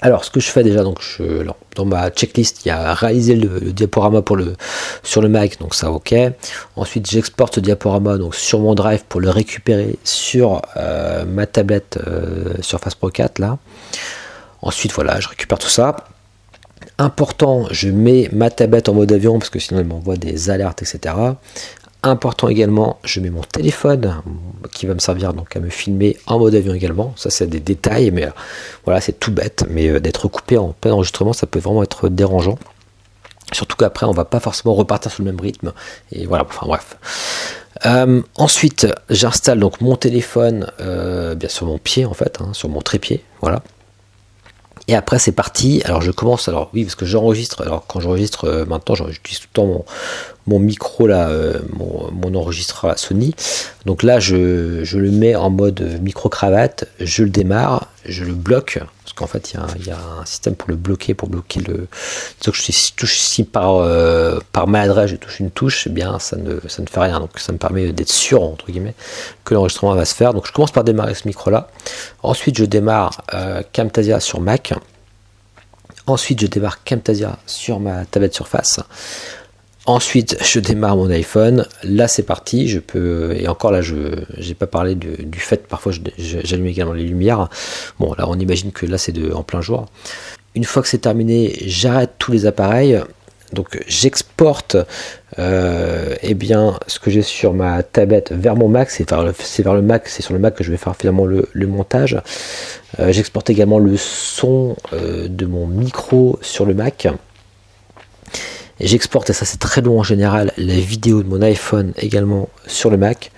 Alors, 0.01 0.23
ce 0.23 0.31
que 0.31 0.39
je 0.39 0.49
fais 0.49 0.63
déjà, 0.63 0.83
donc 0.83 1.01
dans 1.75 1.85
ma 1.85 2.09
checklist, 2.09 2.65
il 2.65 2.69
y 2.69 2.71
a 2.71 2.93
réaliser 2.93 3.35
le, 3.35 3.71
diaporama 3.71 4.23
sur 5.03 5.21
le 5.21 5.29
Mac, 5.29 5.59
donc 5.59 5.75
ça 5.75 5.91
ok. 5.91 6.15
Ensuite, 6.77 7.09
j'exporte 7.09 7.55
ce 7.55 7.59
diaporama 7.59 8.17
donc 8.17 8.35
sur 8.35 8.59
mon 8.59 8.75
drive 8.75 9.03
pour 9.09 9.19
le 9.19 9.29
récupérer 9.29 9.97
sur 10.05 10.61
euh, 10.77 11.25
ma 11.25 11.45
tablette 11.47 11.99
euh, 12.07 12.53
Surface 12.61 12.95
Pro 12.95 13.09
4 13.09 13.39
là. 13.39 13.57
Ensuite, 14.61 14.93
voilà, 14.93 15.19
je 15.19 15.27
récupère 15.27 15.59
tout 15.59 15.69
ça. 15.69 15.95
Important, 16.97 17.65
je 17.71 17.89
mets 17.89 18.29
ma 18.31 18.49
tablette 18.49 18.89
en 18.89 18.93
mode 18.93 19.11
avion 19.11 19.39
parce 19.39 19.49
que 19.49 19.59
sinon 19.59 19.79
elle 19.79 19.85
m'envoie 19.85 20.17
des 20.17 20.49
alertes, 20.49 20.81
etc. 20.81 21.15
Important 22.01 22.47
également, 22.47 22.97
je 23.03 23.19
mets 23.19 23.29
mon 23.29 23.41
téléphone 23.41 24.21
qui 24.71 24.85
va 24.85 24.93
me 24.93 24.99
servir 24.99 25.33
donc 25.33 25.53
à 25.57 25.59
me 25.59 25.69
filmer 25.69 26.17
en 26.27 26.39
mode 26.39 26.55
avion 26.55 26.73
également. 26.73 27.13
Ça 27.17 27.29
c'est 27.29 27.47
des 27.47 27.59
détails, 27.59 28.11
mais 28.11 28.25
euh, 28.25 28.31
voilà 28.85 29.01
c'est 29.01 29.19
tout 29.19 29.33
bête. 29.33 29.65
Mais 29.69 29.89
euh, 29.89 29.99
d'être 29.99 30.29
coupé 30.29 30.57
en 30.57 30.69
plein 30.69 30.93
enregistrement, 30.93 31.33
ça 31.33 31.45
peut 31.45 31.59
vraiment 31.59 31.83
être 31.83 32.07
dérangeant. 32.07 32.57
Surtout 33.51 33.75
qu'après 33.75 34.05
on 34.05 34.13
va 34.13 34.23
pas 34.23 34.39
forcément 34.39 34.75
repartir 34.75 35.11
sur 35.11 35.23
le 35.23 35.31
même 35.31 35.41
rythme. 35.41 35.73
Et 36.13 36.25
voilà, 36.25 36.45
enfin 36.45 36.67
bref. 36.67 36.95
Euh, 37.85 38.21
ensuite, 38.35 38.87
j'installe 39.09 39.59
donc 39.59 39.81
mon 39.81 39.97
téléphone 39.97 40.71
bien 40.79 41.49
sur 41.49 41.65
mon 41.65 41.79
pied 41.79 42.05
en 42.05 42.13
fait, 42.13 42.39
hein, 42.39 42.53
sur 42.53 42.69
mon 42.69 42.81
trépied, 42.81 43.25
voilà. 43.41 43.61
Et 44.89 44.95
après 44.95 45.19
c'est 45.19 45.33
parti. 45.33 45.83
Alors 45.85 46.01
je 46.01 46.09
commence, 46.09 46.47
alors 46.47 46.71
oui, 46.73 46.83
parce 46.83 46.95
que 46.95 47.05
j'enregistre. 47.05 47.61
Alors 47.61 47.85
quand 47.85 47.99
j'enregistre 47.99 48.45
euh, 48.45 48.65
maintenant, 48.65 48.95
j'utilise 48.95 49.39
tout 49.39 49.47
le 49.51 49.53
temps 49.53 49.85
mon, 50.47 50.57
micro 50.57 51.05
là, 51.05 51.29
euh, 51.29 51.59
mon, 51.73 52.33
enregistreur 52.33 52.97
Sony. 52.97 53.35
Donc 53.85 54.01
là 54.01 54.19
je, 54.19 54.97
le 54.97 55.11
mets 55.11 55.35
en 55.35 55.51
mode 55.51 56.01
micro 56.01 56.27
cravate, 56.27 56.85
je 56.99 57.21
le 57.21 57.29
démarre, 57.29 57.85
je 58.03 58.23
le 58.23 58.33
bloque 58.33 58.79
parce 59.09 59.17
qu'en 59.17 59.27
fait 59.27 59.53
il 59.53 59.87
y, 59.87 59.91
a 59.91 59.97
un 60.21 60.25
système 60.25 60.55
pour 60.55 60.69
le 60.69 60.75
bloquer, 60.75 61.15
pour 61.15 61.29
bloquer 61.29 61.61
le. 61.61 61.87
Donc 62.45 62.53
je, 62.53 62.61
si 62.61 62.93
touche 62.93 63.19
ici 63.19 63.43
par 63.43 63.77
euh, 63.77 64.39
par 64.51 64.67
maladresse, 64.67 65.09
je 65.09 65.15
touche 65.15 65.39
une 65.39 65.49
touche, 65.49 65.87
eh 65.87 65.89
bien 65.89 66.19
ça 66.19 66.37
ne 66.37 66.59
ça 66.67 66.83
ne 66.83 66.87
fait 66.87 66.99
rien. 66.99 67.19
Donc 67.19 67.39
ça 67.39 67.51
me 67.51 67.57
permet 67.57 67.91
d'être 67.91 68.11
sûr 68.11 68.43
entre 68.43 68.67
guillemets 68.67 68.93
que 69.45 69.55
l'enregistrement 69.55 69.95
va 69.95 70.05
se 70.05 70.13
faire. 70.13 70.33
Donc 70.35 70.45
je 70.45 70.51
commence 70.51 70.71
par 70.71 70.83
démarrer 70.83 71.15
ce 71.15 71.27
micro 71.27 71.49
là. 71.49 71.69
Ensuite 72.21 72.57
je 72.57 72.65
démarre 72.65 73.23
euh, 73.33 73.63
Camtasia 73.73 74.19
sur 74.19 74.41
Mac. 74.41 74.73
Ensuite 76.05 76.39
je 76.41 76.47
démarre 76.47 76.83
Camtasia 76.83 77.39
sur 77.47 77.79
ma 77.79 78.05
tablette 78.05 78.35
Surface. 78.35 78.79
Ensuite, 79.89 80.37
je 80.43 80.59
démarre 80.59 80.97
mon 80.97 81.09
iPhone. 81.09 81.65
Là, 81.83 82.07
c'est 82.07 82.21
parti. 82.21 82.67
Je 82.67 82.77
peux 82.77 83.35
et 83.35 83.47
encore 83.47 83.71
là, 83.71 83.81
je 83.81 83.95
n'ai 84.37 84.53
pas 84.53 84.67
parlé 84.67 84.93
du 84.93 85.39
fait 85.39 85.65
parfois 85.65 85.91
j'allume 86.19 86.67
également 86.67 86.93
les 86.93 87.05
lumières. 87.05 87.49
Bon, 87.99 88.13
là, 88.13 88.25
on 88.29 88.37
imagine 88.37 88.71
que 88.71 88.85
là, 88.85 88.99
c'est 88.99 89.15
en 89.33 89.41
plein 89.41 89.61
jour. 89.61 89.87
Une 90.53 90.63
fois 90.63 90.83
que 90.83 90.87
c'est 90.87 90.99
terminé, 90.99 91.55
j'arrête 91.65 92.11
tous 92.19 92.31
les 92.31 92.45
appareils. 92.45 93.01
Donc, 93.51 93.83
j'exporte 93.87 94.77
euh, 95.39 96.13
eh 96.21 96.35
bien 96.35 96.77
ce 96.85 96.99
que 96.99 97.09
j'ai 97.09 97.23
sur 97.23 97.55
ma 97.55 97.81
tablette 97.81 98.31
vers 98.31 98.55
mon 98.55 98.67
Mac. 98.67 98.91
C'est 98.91 99.09
vers, 99.09 99.73
le 99.73 99.81
Mac, 99.81 100.07
c'est 100.07 100.21
sur 100.21 100.33
le 100.33 100.39
Mac 100.39 100.53
que 100.53 100.63
je 100.63 100.69
vais 100.69 100.77
faire 100.77 100.95
finalement 100.95 101.25
le, 101.25 101.47
montage. 101.65 102.15
Euh, 102.99 103.11
j'exporte 103.11 103.49
également 103.49 103.79
le 103.79 103.97
son 103.97 104.75
euh, 104.93 105.27
de 105.27 105.47
mon 105.47 105.65
micro 105.65 106.37
sur 106.43 106.67
le 106.67 106.75
Mac. 106.75 107.07
J'exporte, 108.79 109.29
et 109.29 109.33
ça 109.33 109.45
c'est 109.45 109.59
très 109.59 109.81
long 109.81 109.99
en 109.99 110.03
général, 110.03 110.53
la 110.57 110.75
vidéo 110.75 111.21
de 111.21 111.27
mon 111.27 111.41
iPhone 111.41 111.93
également 111.97 112.49
sur 112.65 112.89
le 112.89 112.97
Mac. 112.97 113.31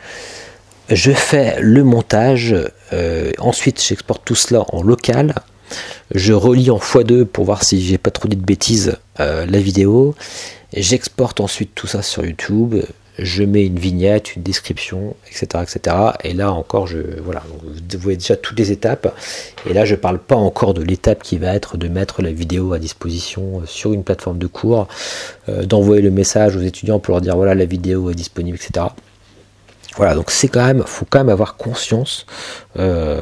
Je 0.90 1.12
fais 1.12 1.60
le 1.62 1.84
montage, 1.84 2.56
euh, 2.94 3.32
ensuite 3.40 3.82
j'exporte 3.82 4.24
tout 4.26 4.36
cela 4.36 4.66
en 4.74 4.84
local. 4.84 5.36
Je 6.14 6.34
relis 6.34 6.70
en 6.70 6.78
x2 6.78 7.26
pour 7.26 7.46
voir 7.46 7.64
si 7.64 7.82
j'ai 7.82 7.98
pas 7.98 8.12
trop 8.12 8.28
dit 8.28 8.36
de 8.36 8.44
bêtises 8.44 8.98
euh, 9.20 9.46
la 9.46 9.60
vidéo. 9.60 10.16
J'exporte 10.74 11.40
ensuite 11.40 11.72
tout 11.74 11.88
ça 11.88 12.02
sur 12.02 12.26
YouTube 12.26 12.76
je 13.20 13.44
mets 13.44 13.66
une 13.66 13.80
vignette, 13.80 14.36
une 14.36 14.44
description, 14.44 15.16
etc. 15.28 15.64
etc. 15.64 15.96
Et 16.24 16.34
là 16.34 16.52
encore, 16.52 16.88
je, 16.88 17.00
voilà, 17.24 17.44
vous 17.52 18.00
voyez 18.00 18.18
déjà 18.18 18.36
toutes 18.36 18.58
les 18.58 18.72
étapes. 18.72 19.14
Et 19.70 19.74
là, 19.74 19.86
je 19.86 19.96
ne 19.96 20.00
parle 20.00 20.20
pas 20.20 20.36
encore 20.36 20.74
de 20.74 20.82
l'étape 20.82 21.24
qui 21.24 21.38
va 21.38 21.54
être 21.54 21.78
de 21.78 21.88
mettre 21.88 22.22
la 22.22 22.32
vidéo 22.32 22.74
à 22.74 22.80
disposition 22.80 23.62
sur 23.66 23.94
une 23.94 24.04
plateforme 24.04 24.38
de 24.38 24.48
cours, 24.48 24.88
euh, 25.50 25.66
d'envoyer 25.66 26.02
le 26.02 26.12
message 26.12 26.56
aux 26.56 26.62
étudiants 26.62 27.00
pour 27.00 27.14
leur 27.14 27.22
dire 27.22 27.36
voilà, 27.36 27.56
la 27.56 27.66
vidéo 27.66 28.10
est 28.10 28.16
disponible, 28.16 28.58
etc. 28.58 28.88
Voilà, 29.98 30.16
donc 30.16 30.32
c'est 30.32 30.48
quand 30.48 30.66
même, 30.66 30.84
faut 30.86 31.06
quand 31.10 31.20
même 31.20 31.30
avoir 31.30 31.58
conscience 31.58 32.26
euh, 32.80 33.22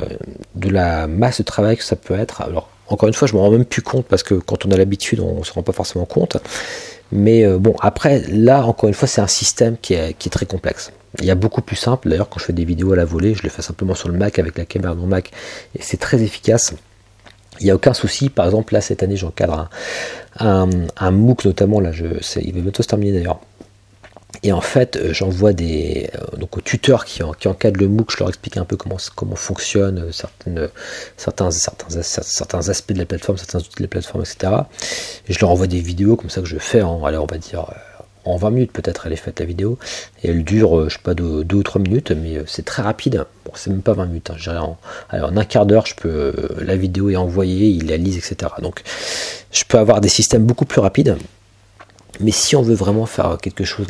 de 0.55 0.69
la 0.69 1.07
masse 1.07 1.39
de 1.39 1.43
travail 1.43 1.77
que 1.77 1.83
ça 1.83 1.95
peut 1.95 2.13
être. 2.13 2.41
Alors, 2.41 2.69
encore 2.87 3.07
une 3.07 3.13
fois, 3.13 3.27
je 3.27 3.33
me 3.33 3.39
rends 3.39 3.51
même 3.51 3.65
plus 3.65 3.81
compte 3.81 4.05
parce 4.05 4.23
que 4.23 4.35
quand 4.35 4.65
on 4.65 4.71
a 4.71 4.77
l'habitude, 4.77 5.19
on 5.19 5.39
ne 5.39 5.43
se 5.43 5.51
rend 5.53 5.63
pas 5.63 5.71
forcément 5.71 6.05
compte. 6.05 6.37
Mais 7.11 7.43
euh, 7.43 7.57
bon, 7.57 7.75
après, 7.81 8.23
là, 8.29 8.65
encore 8.65 8.87
une 8.87 8.95
fois, 8.95 9.07
c'est 9.07 9.21
un 9.21 9.27
système 9.27 9.77
qui 9.81 9.93
est, 9.93 10.29
très 10.29 10.45
complexe. 10.45 10.91
Il 11.19 11.25
y 11.25 11.31
a 11.31 11.35
beaucoup 11.35 11.61
plus 11.61 11.75
simple. 11.75 12.09
D'ailleurs, 12.09 12.29
quand 12.29 12.39
je 12.39 12.45
fais 12.45 12.53
des 12.53 12.65
vidéos 12.65 12.93
à 12.93 12.95
la 12.95 13.05
volée, 13.05 13.33
je 13.33 13.43
le 13.43 13.49
fais 13.49 13.61
simplement 13.61 13.95
sur 13.95 14.09
le 14.09 14.17
Mac 14.17 14.37
avec 14.37 14.57
la 14.57 14.65
caméra 14.65 14.93
de 14.93 14.99
mon 14.99 15.07
Mac 15.07 15.31
et 15.75 15.81
c'est 15.81 15.97
très 15.97 16.21
efficace. 16.21 16.73
Il 17.59 17.65
n'y 17.65 17.71
a 17.71 17.75
aucun 17.75 17.93
souci. 17.93 18.29
Par 18.29 18.45
exemple, 18.45 18.73
là, 18.73 18.81
cette 18.81 19.01
année, 19.01 19.17
j'encadre 19.17 19.69
un, 20.39 20.69
un, 20.97 21.11
MOOC 21.11 21.45
notamment. 21.45 21.79
Là, 21.79 21.91
il 21.91 22.53
va 22.53 22.61
bientôt 22.61 22.83
se 22.83 22.87
terminer 22.87 23.11
d'ailleurs. 23.11 23.39
Et 24.43 24.53
en 24.53 24.61
fait, 24.61 24.95
euh, 24.95 25.13
j'envoie 25.13 25.53
des 25.53 26.09
euh, 26.15 26.37
donc 26.37 26.57
aux 26.57 26.61
tuteurs 26.61 27.05
qui, 27.05 27.21
qui, 27.39 27.47
encadrent 27.47 27.79
le 27.79 27.87
MOOC, 27.87 28.11
je 28.11 28.19
leur 28.19 28.29
explique 28.29 28.57
un 28.57 28.65
peu 28.65 28.77
comment 28.77 28.97
comment 29.15 29.35
fonctionne 29.35 29.99
euh, 29.99 30.11
certaines, 30.11 30.69
certains, 31.17 31.51
certains, 31.51 32.01
certains 32.01 32.69
aspects 32.69 32.93
de 32.93 32.99
la 32.99 33.05
plateforme, 33.05 33.37
certains 33.37 33.59
outils 33.59 33.77
de 33.77 33.83
la 33.83 33.89
plateforme, 33.89 34.23
etc. 34.23 34.53
Et 35.27 35.33
je 35.33 35.39
leur 35.39 35.49
envoie 35.49 35.67
des 35.67 35.81
vidéos 35.81 36.15
comme 36.15 36.29
ça 36.29 36.41
que 36.41 36.47
je 36.47 36.57
fais 36.57 36.81
en, 36.81 37.03
allez, 37.03 37.17
on 37.17 37.25
va 37.25 37.37
dire 37.37 37.65
en 38.23 38.37
20 38.37 38.51
minutes. 38.51 38.71
Peut-être 38.71 39.07
elle 39.07 39.13
est 39.13 39.17
faite 39.17 39.39
la 39.39 39.45
vidéo. 39.45 39.77
Et 40.23 40.29
elle 40.29 40.43
dure 40.43 40.89
je 40.89 40.95
sais 40.95 41.03
pas 41.03 41.13
2 41.13 41.43
ou 41.53 41.63
3 41.63 41.81
minutes 41.81 42.11
mais 42.11 42.41
c'est 42.47 42.63
très 42.63 42.81
rapide. 42.81 43.25
Bon 43.45 43.51
c'est 43.55 43.69
même 43.71 43.81
pas 43.81 43.93
20 43.93 44.05
minutes 44.05 44.31
hein, 44.47 44.57
en, 44.57 44.77
alors, 45.09 45.31
en 45.31 45.37
un 45.37 45.45
quart 45.45 45.65
d'heure 45.65 45.85
je 45.85 45.95
peux 45.95 46.33
la 46.61 46.77
vidéo 46.77 47.09
est 47.09 47.17
envoyée 47.17 47.67
il 47.67 47.87
la 47.87 47.97
lise 47.97 48.17
etc 48.17 48.51
donc 48.61 48.83
je 49.51 49.63
peux 49.67 49.77
avoir 49.77 50.01
des 50.01 50.09
systèmes 50.09 50.43
beaucoup 50.43 50.65
plus 50.65 50.81
rapides 50.81 51.17
mais 52.19 52.31
si 52.31 52.55
on 52.55 52.61
veut 52.61 52.75
vraiment 52.75 53.05
faire 53.05 53.37
quelque 53.41 53.63
chose, 53.63 53.87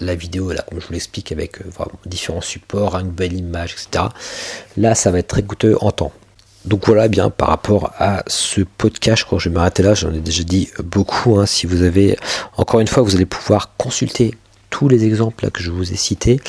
la, 0.00 0.14
vidéo, 0.14 0.52
là, 0.52 0.64
comme 0.68 0.80
je 0.80 0.86
vous 0.86 0.92
l'explique, 0.92 1.32
avec 1.32 1.60
euh, 1.60 1.84
différents 2.06 2.40
supports, 2.40 2.96
une 2.96 3.10
belle 3.10 3.34
image, 3.34 3.72
etc., 3.74 4.06
là, 4.76 4.94
ça 4.94 5.10
va 5.10 5.18
être 5.18 5.28
très 5.28 5.42
coûteux 5.42 5.76
en 5.80 5.90
temps. 5.90 6.12
Donc 6.64 6.86
voilà 6.86 7.06
eh 7.06 7.08
bien 7.08 7.30
par 7.30 7.48
rapport 7.48 7.92
à 7.98 8.24
ce 8.26 8.60
podcast, 8.60 9.20
je 9.20 9.24
crois 9.24 9.38
que 9.38 9.44
je 9.44 9.48
vais 9.48 9.54
m'arrêter 9.54 9.82
là, 9.82 9.94
j'en 9.94 10.12
ai 10.12 10.18
déjà 10.18 10.42
dit 10.42 10.68
beaucoup. 10.82 11.38
Hein. 11.38 11.46
si 11.46 11.66
vous 11.66 11.82
avez, 11.82 12.18
encore 12.56 12.80
une 12.80 12.88
fois, 12.88 13.02
vous 13.02 13.14
allez 13.14 13.26
pouvoir 13.26 13.76
consulter 13.76 14.34
les 14.86 15.04
exemples 15.04 15.50
que 15.50 15.62
je 15.62 15.70
vous 15.70 15.92
ai 15.92 15.96
cités. 15.96 16.40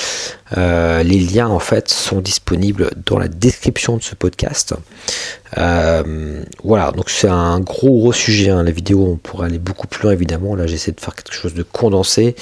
Euh, 0.57 1.03
les 1.03 1.19
liens 1.19 1.47
en 1.47 1.59
fait 1.59 1.89
sont 1.89 2.21
disponibles 2.21 2.91
dans 3.05 3.17
la 3.17 3.27
description 3.27 3.97
de 3.97 4.03
ce 4.03 4.13
podcast. 4.13 4.75
Euh, 5.57 6.43
voilà, 6.63 6.91
donc 6.91 7.09
c'est 7.09 7.29
un 7.29 7.59
gros 7.59 7.99
gros 7.99 8.13
sujet. 8.13 8.49
Hein. 8.49 8.63
La 8.63 8.71
vidéo, 8.71 9.03
on 9.03 9.15
pourrait 9.15 9.47
aller 9.47 9.57
beaucoup 9.57 9.87
plus 9.87 10.03
loin 10.03 10.11
évidemment. 10.11 10.55
Là, 10.55 10.67
j'essaie 10.67 10.91
de 10.91 10.99
faire 10.99 11.15
quelque 11.15 11.33
chose 11.33 11.53
de 11.53 11.63
condensé, 11.63 12.35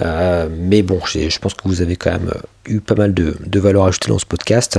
euh, 0.00 0.48
mais 0.50 0.82
bon, 0.82 1.00
je 1.04 1.38
pense 1.38 1.54
que 1.54 1.66
vous 1.66 1.82
avez 1.82 1.96
quand 1.96 2.12
même 2.12 2.32
eu 2.66 2.80
pas 2.80 2.94
mal 2.94 3.12
de, 3.12 3.36
de 3.44 3.60
valeur 3.60 3.84
ajoutée 3.84 4.08
dans 4.08 4.18
ce 4.18 4.26
podcast. 4.26 4.78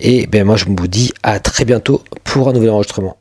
Et 0.00 0.26
ben 0.26 0.44
moi, 0.44 0.56
je 0.56 0.66
vous 0.66 0.88
dis 0.88 1.12
à 1.22 1.40
très 1.40 1.64
bientôt 1.64 2.02
pour 2.24 2.48
un 2.48 2.52
nouvel 2.52 2.70
enregistrement. 2.70 3.16